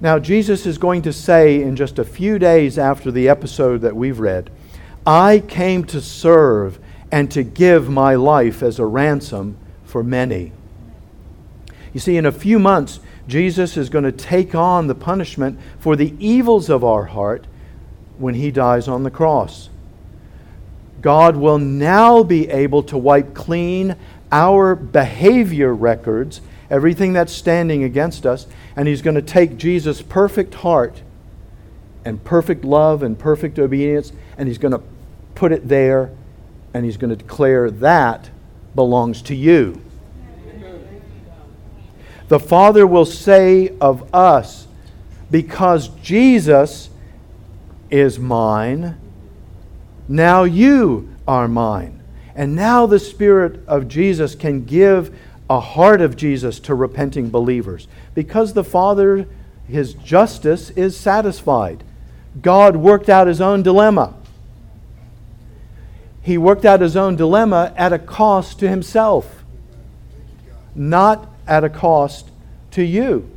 Now, 0.00 0.20
Jesus 0.20 0.64
is 0.64 0.78
going 0.78 1.02
to 1.02 1.12
say 1.12 1.60
in 1.60 1.74
just 1.74 1.98
a 1.98 2.04
few 2.04 2.38
days 2.38 2.78
after 2.78 3.10
the 3.10 3.28
episode 3.28 3.80
that 3.80 3.96
we've 3.96 4.20
read, 4.20 4.48
I 5.04 5.40
came 5.40 5.82
to 5.86 6.00
serve 6.00 6.78
and 7.12 7.30
to 7.30 7.44
give 7.44 7.88
my 7.88 8.16
life 8.16 8.62
as 8.62 8.78
a 8.78 8.86
ransom 8.86 9.56
for 9.84 10.02
many. 10.02 10.52
You 11.92 12.00
see, 12.00 12.16
in 12.16 12.26
a 12.26 12.32
few 12.32 12.58
months, 12.58 12.98
Jesus 13.28 13.76
is 13.76 13.90
going 13.90 14.04
to 14.04 14.12
take 14.12 14.54
on 14.54 14.86
the 14.86 14.94
punishment 14.94 15.60
for 15.78 15.94
the 15.94 16.14
evils 16.18 16.70
of 16.70 16.82
our 16.82 17.04
heart 17.04 17.46
when 18.18 18.34
he 18.34 18.50
dies 18.50 18.88
on 18.88 19.02
the 19.02 19.10
cross. 19.10 19.68
God 21.02 21.36
will 21.36 21.58
now 21.58 22.22
be 22.22 22.48
able 22.48 22.82
to 22.84 22.96
wipe 22.96 23.34
clean 23.34 23.96
our 24.30 24.74
behavior 24.74 25.74
records, 25.74 26.40
everything 26.70 27.12
that's 27.12 27.32
standing 27.32 27.84
against 27.84 28.24
us, 28.24 28.46
and 28.76 28.88
He's 28.88 29.02
going 29.02 29.16
to 29.16 29.22
take 29.22 29.58
Jesus' 29.58 30.00
perfect 30.00 30.54
heart 30.54 31.02
and 32.04 32.22
perfect 32.24 32.64
love 32.64 33.02
and 33.02 33.18
perfect 33.18 33.58
obedience, 33.58 34.12
and 34.38 34.48
He's 34.48 34.58
going 34.58 34.72
to 34.72 34.82
put 35.34 35.52
it 35.52 35.68
there, 35.68 36.10
and 36.74 36.84
He's 36.84 36.96
going 36.96 37.10
to 37.10 37.16
declare 37.16 37.70
that 37.70 38.30
belongs 38.74 39.22
to 39.22 39.34
you. 39.34 39.80
The 42.28 42.40
Father 42.40 42.86
will 42.86 43.04
say 43.04 43.76
of 43.80 44.14
us, 44.14 44.66
because 45.30 45.88
Jesus 46.02 46.88
is 47.90 48.18
mine, 48.18 48.96
now 50.08 50.44
you 50.44 51.14
are 51.28 51.46
mine. 51.46 52.00
And 52.34 52.54
now 52.54 52.86
the 52.86 52.98
Spirit 52.98 53.60
of 53.66 53.88
Jesus 53.88 54.34
can 54.34 54.64
give 54.64 55.14
a 55.50 55.60
heart 55.60 56.00
of 56.00 56.16
Jesus 56.16 56.58
to 56.60 56.74
repenting 56.74 57.28
believers 57.28 57.86
because 58.14 58.54
the 58.54 58.64
Father, 58.64 59.26
his 59.68 59.92
justice 59.94 60.70
is 60.70 60.96
satisfied. 60.96 61.84
God 62.40 62.76
worked 62.76 63.10
out 63.10 63.26
his 63.26 63.42
own 63.42 63.62
dilemma. 63.62 64.14
He 66.22 66.38
worked 66.38 66.64
out 66.64 66.80
his 66.80 66.96
own 66.96 67.16
dilemma 67.16 67.74
at 67.76 67.92
a 67.92 67.98
cost 67.98 68.60
to 68.60 68.68
himself, 68.68 69.42
not 70.74 71.28
at 71.46 71.64
a 71.64 71.68
cost 71.68 72.30
to 72.72 72.84
you. 72.84 73.28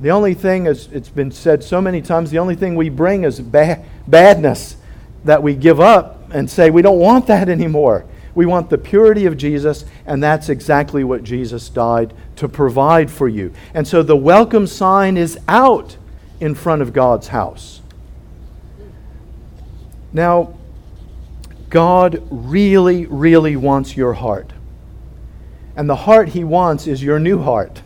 The 0.00 0.10
only 0.10 0.34
thing, 0.34 0.68
as 0.68 0.86
it's 0.92 1.08
been 1.08 1.32
said 1.32 1.64
so 1.64 1.80
many 1.80 2.00
times, 2.00 2.30
the 2.30 2.38
only 2.38 2.54
thing 2.54 2.76
we 2.76 2.88
bring 2.88 3.24
is 3.24 3.40
ba- 3.40 3.84
badness 4.06 4.76
that 5.24 5.42
we 5.42 5.54
give 5.54 5.80
up 5.80 6.30
and 6.32 6.48
say 6.48 6.70
we 6.70 6.82
don't 6.82 7.00
want 7.00 7.26
that 7.26 7.48
anymore. 7.48 8.04
We 8.36 8.46
want 8.46 8.70
the 8.70 8.78
purity 8.78 9.26
of 9.26 9.36
Jesus, 9.36 9.84
and 10.06 10.22
that's 10.22 10.48
exactly 10.48 11.02
what 11.02 11.24
Jesus 11.24 11.68
died 11.68 12.14
to 12.36 12.48
provide 12.48 13.10
for 13.10 13.26
you. 13.26 13.52
And 13.74 13.88
so 13.88 14.04
the 14.04 14.14
welcome 14.14 14.68
sign 14.68 15.16
is 15.16 15.36
out 15.48 15.96
in 16.38 16.54
front 16.54 16.82
of 16.82 16.92
God's 16.92 17.28
house. 17.28 17.80
Now, 20.12 20.54
God 21.70 22.26
really, 22.30 23.06
really 23.06 23.56
wants 23.56 23.96
your 23.96 24.14
heart. 24.14 24.52
And 25.76 25.88
the 25.88 25.96
heart 25.96 26.30
He 26.30 26.44
wants 26.44 26.86
is 26.86 27.02
your 27.02 27.18
new 27.18 27.42
heart. 27.42 27.82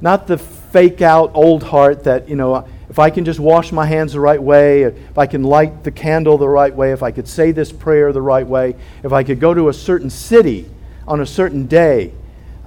Not 0.00 0.26
the 0.26 0.38
fake 0.38 1.00
out 1.00 1.30
old 1.34 1.62
heart 1.64 2.04
that, 2.04 2.28
you 2.28 2.36
know, 2.36 2.68
if 2.88 2.98
I 2.98 3.10
can 3.10 3.24
just 3.24 3.40
wash 3.40 3.72
my 3.72 3.86
hands 3.86 4.12
the 4.12 4.20
right 4.20 4.40
way, 4.40 4.82
if 4.82 5.18
I 5.18 5.26
can 5.26 5.42
light 5.42 5.82
the 5.82 5.90
candle 5.90 6.38
the 6.38 6.48
right 6.48 6.74
way, 6.74 6.92
if 6.92 7.02
I 7.02 7.10
could 7.10 7.26
say 7.26 7.50
this 7.50 7.72
prayer 7.72 8.12
the 8.12 8.22
right 8.22 8.46
way, 8.46 8.76
if 9.02 9.12
I 9.12 9.24
could 9.24 9.40
go 9.40 9.52
to 9.54 9.68
a 9.68 9.72
certain 9.72 10.10
city 10.10 10.70
on 11.08 11.20
a 11.20 11.26
certain 11.26 11.66
day, 11.66 12.12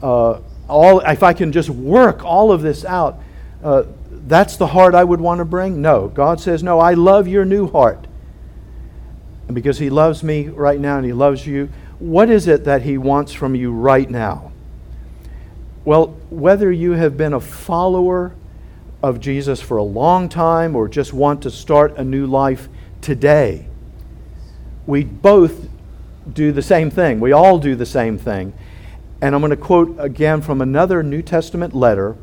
uh, 0.01 0.41
all, 0.67 0.99
if 0.99 1.23
I 1.23 1.33
can 1.33 1.51
just 1.51 1.69
work 1.69 2.23
all 2.25 2.51
of 2.51 2.61
this 2.61 2.83
out, 2.83 3.21
uh, 3.63 3.83
that's 4.27 4.57
the 4.57 4.67
heart 4.67 4.95
I 4.95 5.03
would 5.03 5.21
want 5.21 5.39
to 5.39 5.45
bring? 5.45 5.81
No. 5.81 6.07
God 6.09 6.39
says, 6.39 6.61
No, 6.61 6.79
I 6.79 6.93
love 6.93 7.27
your 7.27 7.45
new 7.45 7.67
heart. 7.67 8.05
And 9.49 9.55
because 9.55 9.79
He 9.79 9.89
loves 9.89 10.21
me 10.23 10.47
right 10.47 10.79
now 10.79 10.97
and 10.97 11.05
He 11.05 11.11
loves 11.11 11.47
you, 11.47 11.69
what 11.97 12.29
is 12.29 12.47
it 12.47 12.65
that 12.65 12.83
He 12.83 12.99
wants 12.99 13.33
from 13.33 13.55
you 13.55 13.71
right 13.71 14.07
now? 14.07 14.51
Well, 15.83 16.09
whether 16.29 16.71
you 16.71 16.91
have 16.91 17.17
been 17.17 17.33
a 17.33 17.39
follower 17.39 18.35
of 19.01 19.19
Jesus 19.19 19.59
for 19.59 19.77
a 19.77 19.83
long 19.83 20.29
time 20.29 20.75
or 20.75 20.87
just 20.87 21.13
want 21.13 21.41
to 21.41 21.49
start 21.49 21.97
a 21.97 22.03
new 22.03 22.27
life 22.27 22.69
today, 23.01 23.65
we 24.85 25.03
both 25.03 25.67
do 26.31 26.51
the 26.51 26.61
same 26.61 26.91
thing. 26.91 27.19
We 27.19 27.31
all 27.31 27.57
do 27.57 27.75
the 27.75 27.87
same 27.87 28.19
thing. 28.19 28.53
And 29.19 29.33
I'm 29.33 29.41
going 29.41 29.49
to 29.49 29.57
quote 29.57 29.95
again 29.97 30.43
from 30.43 30.61
another 30.61 31.01
New 31.01 31.23
Testament 31.23 31.73
letter, 31.73 32.15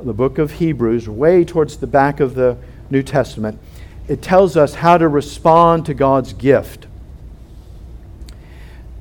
the 0.00 0.14
book 0.14 0.38
of 0.38 0.52
Hebrews, 0.52 1.08
way 1.08 1.44
towards 1.44 1.78
the 1.78 1.88
back 1.88 2.20
of 2.20 2.36
the 2.36 2.58
New 2.90 3.02
Testament. 3.02 3.58
It 4.06 4.20
tells 4.20 4.56
us 4.56 4.74
how 4.76 4.98
to 4.98 5.08
respond 5.08 5.86
to 5.86 5.94
God's 5.94 6.32
gift. 6.32 6.86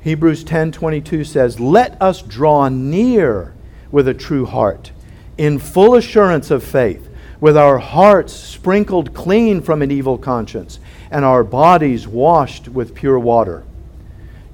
Hebrews 0.02 0.44
10:22 0.44 1.24
says, 1.24 1.60
"Let 1.60 2.02
us 2.02 2.22
draw 2.22 2.70
near 2.70 3.54
with 3.92 4.08
a 4.08 4.14
true 4.14 4.46
heart, 4.46 4.92
in 5.38 5.60
full 5.60 5.96
assurance 5.96 6.52
of 6.52 6.64
faith, 6.64 7.10
with 7.42 7.58
our 7.58 7.80
hearts 7.80 8.34
sprinkled 8.34 9.14
clean 9.14 9.62
from 9.62 9.82
an 9.82 9.92
evil 9.92 10.18
conscience, 10.18 10.80
and 11.12 11.26
our 11.26 11.44
bodies 11.44 12.08
washed 12.08 12.70
with 12.70 12.96
pure 12.96 13.20
water." 13.20 13.64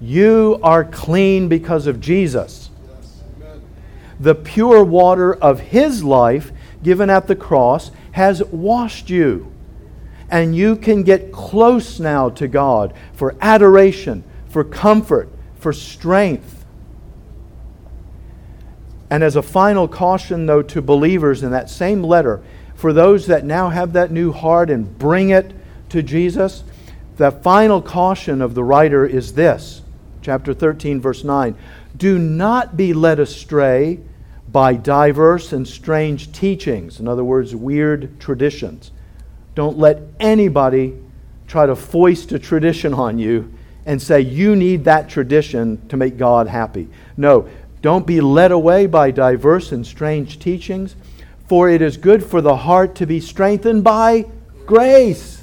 You 0.01 0.59
are 0.63 0.83
clean 0.83 1.47
because 1.47 1.85
of 1.85 1.99
Jesus. 1.99 2.69
The 4.19 4.35
pure 4.35 4.83
water 4.83 5.33
of 5.33 5.59
His 5.59 6.03
life, 6.03 6.51
given 6.83 7.09
at 7.09 7.27
the 7.27 7.35
cross, 7.35 7.91
has 8.13 8.43
washed 8.51 9.09
you. 9.09 9.47
And 10.29 10.55
you 10.55 10.75
can 10.75 11.03
get 11.03 11.31
close 11.31 11.99
now 11.99 12.29
to 12.29 12.47
God 12.47 12.93
for 13.13 13.35
adoration, 13.41 14.23
for 14.47 14.63
comfort, 14.63 15.29
for 15.55 15.73
strength. 15.73 16.65
And 19.09 19.23
as 19.23 19.35
a 19.35 19.41
final 19.41 19.87
caution, 19.87 20.45
though, 20.45 20.61
to 20.61 20.81
believers 20.81 21.41
in 21.41 21.51
that 21.51 21.69
same 21.69 22.03
letter, 22.03 22.41
for 22.75 22.93
those 22.93 23.27
that 23.27 23.43
now 23.43 23.69
have 23.69 23.93
that 23.93 24.11
new 24.11 24.31
heart 24.31 24.69
and 24.69 24.97
bring 24.97 25.31
it 25.31 25.53
to 25.89 26.03
Jesus, 26.03 26.63
the 27.17 27.31
final 27.31 27.81
caution 27.81 28.41
of 28.41 28.53
the 28.53 28.63
writer 28.63 29.05
is 29.05 29.33
this 29.33 29.81
chapter 30.21 30.53
13, 30.53 31.01
verse 31.01 31.23
9. 31.23 31.55
Do 31.97 32.17
not 32.17 32.77
be 32.77 32.93
led 32.93 33.19
astray 33.19 33.99
by 34.47 34.73
diverse 34.73 35.51
and 35.53 35.67
strange 35.67 36.31
teachings, 36.31 36.99
in 36.99 37.07
other 37.07 37.23
words, 37.23 37.55
weird 37.55 38.19
traditions. 38.19 38.91
Don't 39.55 39.77
let 39.77 40.01
anybody 40.19 40.95
try 41.47 41.65
to 41.65 41.75
foist 41.75 42.31
a 42.31 42.39
tradition 42.39 42.93
on 42.93 43.19
you 43.19 43.53
and 43.85 44.01
say 44.01 44.21
you 44.21 44.55
need 44.55 44.83
that 44.83 45.09
tradition 45.09 45.87
to 45.87 45.97
make 45.97 46.17
God 46.17 46.47
happy. 46.47 46.87
No, 47.17 47.49
don't 47.81 48.05
be 48.05 48.21
led 48.21 48.51
away 48.51 48.85
by 48.85 49.11
diverse 49.11 49.71
and 49.71 49.85
strange 49.85 50.39
teachings, 50.39 50.95
for 51.47 51.69
it 51.69 51.81
is 51.81 51.97
good 51.97 52.23
for 52.23 52.41
the 52.41 52.57
heart 52.57 52.93
to 52.95 53.07
be 53.07 53.19
strengthened 53.19 53.83
by 53.83 54.25
grace, 54.65 55.41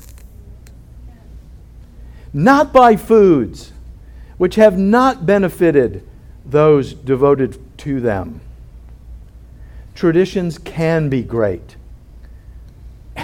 not 2.33 2.73
by 2.73 2.95
foods 2.95 3.73
which 4.37 4.57
have 4.57 4.79
not 4.79 5.27
benefited 5.27 6.07
those 6.45 6.95
devoted 6.95 7.59
to 7.79 8.01
them. 8.01 8.41
Traditions 9.95 10.59
can 10.59 11.09
be 11.09 11.23
great, 11.23 11.77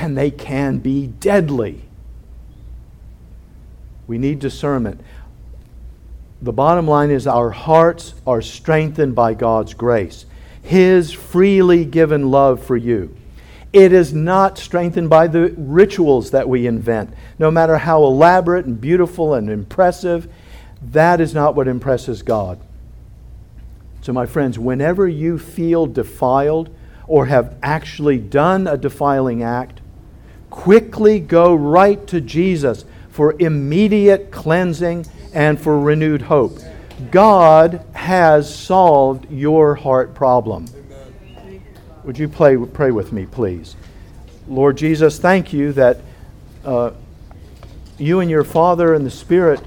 and 0.02 0.18
they 0.18 0.32
can 0.32 0.78
be 0.78 1.06
deadly. 1.06 1.80
We 4.08 4.18
need 4.18 4.40
discernment. 4.40 5.00
The 6.42 6.52
bottom 6.52 6.88
line 6.88 7.12
is 7.12 7.28
our 7.28 7.50
hearts 7.50 8.14
are 8.26 8.42
strengthened 8.42 9.14
by 9.14 9.34
God's 9.34 9.74
grace, 9.74 10.26
His 10.60 11.12
freely 11.12 11.84
given 11.84 12.32
love 12.32 12.64
for 12.64 12.76
you. 12.76 13.16
It 13.72 13.92
is 13.92 14.12
not 14.12 14.58
strengthened 14.58 15.08
by 15.08 15.28
the 15.28 15.54
rituals 15.56 16.32
that 16.32 16.48
we 16.48 16.66
invent, 16.66 17.14
no 17.38 17.52
matter 17.52 17.78
how 17.78 18.02
elaborate 18.02 18.66
and 18.66 18.80
beautiful 18.80 19.34
and 19.34 19.48
impressive. 19.48 20.26
That 20.82 21.20
is 21.20 21.32
not 21.32 21.54
what 21.54 21.68
impresses 21.68 22.22
God. 22.22 22.58
So, 24.00 24.12
my 24.12 24.26
friends, 24.26 24.58
whenever 24.58 25.06
you 25.06 25.38
feel 25.38 25.86
defiled 25.86 26.74
or 27.06 27.26
have 27.26 27.54
actually 27.62 28.18
done 28.18 28.66
a 28.66 28.76
defiling 28.76 29.44
act, 29.44 29.78
quickly 30.52 31.18
go 31.18 31.54
right 31.54 32.06
to 32.06 32.20
Jesus 32.20 32.84
for 33.08 33.34
immediate 33.40 34.30
cleansing 34.30 35.06
and 35.32 35.58
for 35.58 35.80
renewed 35.80 36.20
hope. 36.20 36.58
God 37.10 37.84
has 37.94 38.54
solved 38.54 39.28
your 39.30 39.74
heart 39.74 40.14
problem. 40.14 40.66
Would 42.04 42.18
you 42.18 42.28
pray, 42.28 42.56
pray 42.58 42.90
with 42.90 43.12
me, 43.12 43.24
please? 43.24 43.76
Lord 44.46 44.76
Jesus, 44.76 45.18
thank 45.18 45.54
you 45.54 45.72
that 45.72 46.00
uh, 46.64 46.90
you 47.98 48.20
and 48.20 48.30
your 48.30 48.44
Father 48.44 48.92
and 48.92 49.06
the 49.06 49.10
Spirit 49.10 49.60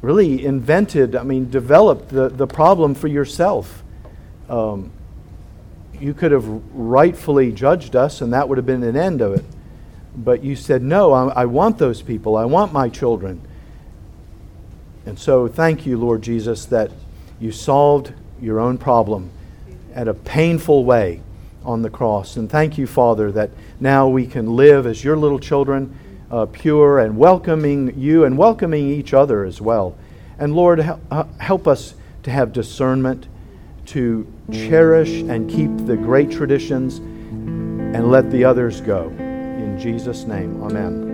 really 0.00 0.46
invented, 0.46 1.16
I 1.16 1.24
mean, 1.24 1.50
developed 1.50 2.10
the, 2.10 2.28
the 2.28 2.46
problem 2.46 2.94
for 2.94 3.08
yourself. 3.08 3.82
Um, 4.48 4.92
you 6.00 6.14
could 6.14 6.32
have 6.32 6.46
rightfully 6.74 7.52
judged 7.52 7.96
us, 7.96 8.20
and 8.20 8.32
that 8.32 8.48
would 8.48 8.58
have 8.58 8.66
been 8.66 8.82
an 8.82 8.96
end 8.96 9.20
of 9.20 9.34
it. 9.34 9.44
But 10.16 10.42
you 10.42 10.56
said, 10.56 10.82
No, 10.82 11.12
I, 11.12 11.42
I 11.42 11.44
want 11.46 11.78
those 11.78 12.02
people. 12.02 12.36
I 12.36 12.44
want 12.44 12.72
my 12.72 12.88
children. 12.88 13.40
And 15.04 15.18
so, 15.18 15.46
thank 15.46 15.86
you, 15.86 15.98
Lord 15.98 16.22
Jesus, 16.22 16.64
that 16.66 16.90
you 17.38 17.52
solved 17.52 18.12
your 18.40 18.58
own 18.58 18.78
problem 18.78 19.30
at 19.94 20.08
a 20.08 20.14
painful 20.14 20.84
way 20.84 21.20
on 21.64 21.82
the 21.82 21.90
cross. 21.90 22.36
And 22.36 22.50
thank 22.50 22.78
you, 22.78 22.86
Father, 22.86 23.30
that 23.32 23.50
now 23.80 24.08
we 24.08 24.26
can 24.26 24.56
live 24.56 24.86
as 24.86 25.04
your 25.04 25.16
little 25.16 25.38
children 25.38 25.96
uh, 26.30 26.46
pure 26.46 26.98
and 26.98 27.16
welcoming 27.16 27.98
you 27.98 28.24
and 28.24 28.36
welcoming 28.36 28.88
each 28.88 29.14
other 29.14 29.44
as 29.44 29.60
well. 29.60 29.96
And 30.38 30.54
Lord, 30.54 30.80
uh, 31.10 31.24
help 31.38 31.66
us 31.66 31.94
to 32.24 32.30
have 32.30 32.52
discernment, 32.52 33.26
to 33.86 34.30
cherish 34.52 35.22
and 35.22 35.50
keep 35.50 35.70
the 35.86 35.96
great 35.96 36.30
traditions, 36.30 36.98
and 36.98 38.10
let 38.10 38.30
the 38.30 38.44
others 38.44 38.80
go. 38.80 39.08
In 39.18 39.78
Jesus' 39.78 40.24
name, 40.24 40.62
amen. 40.62 41.05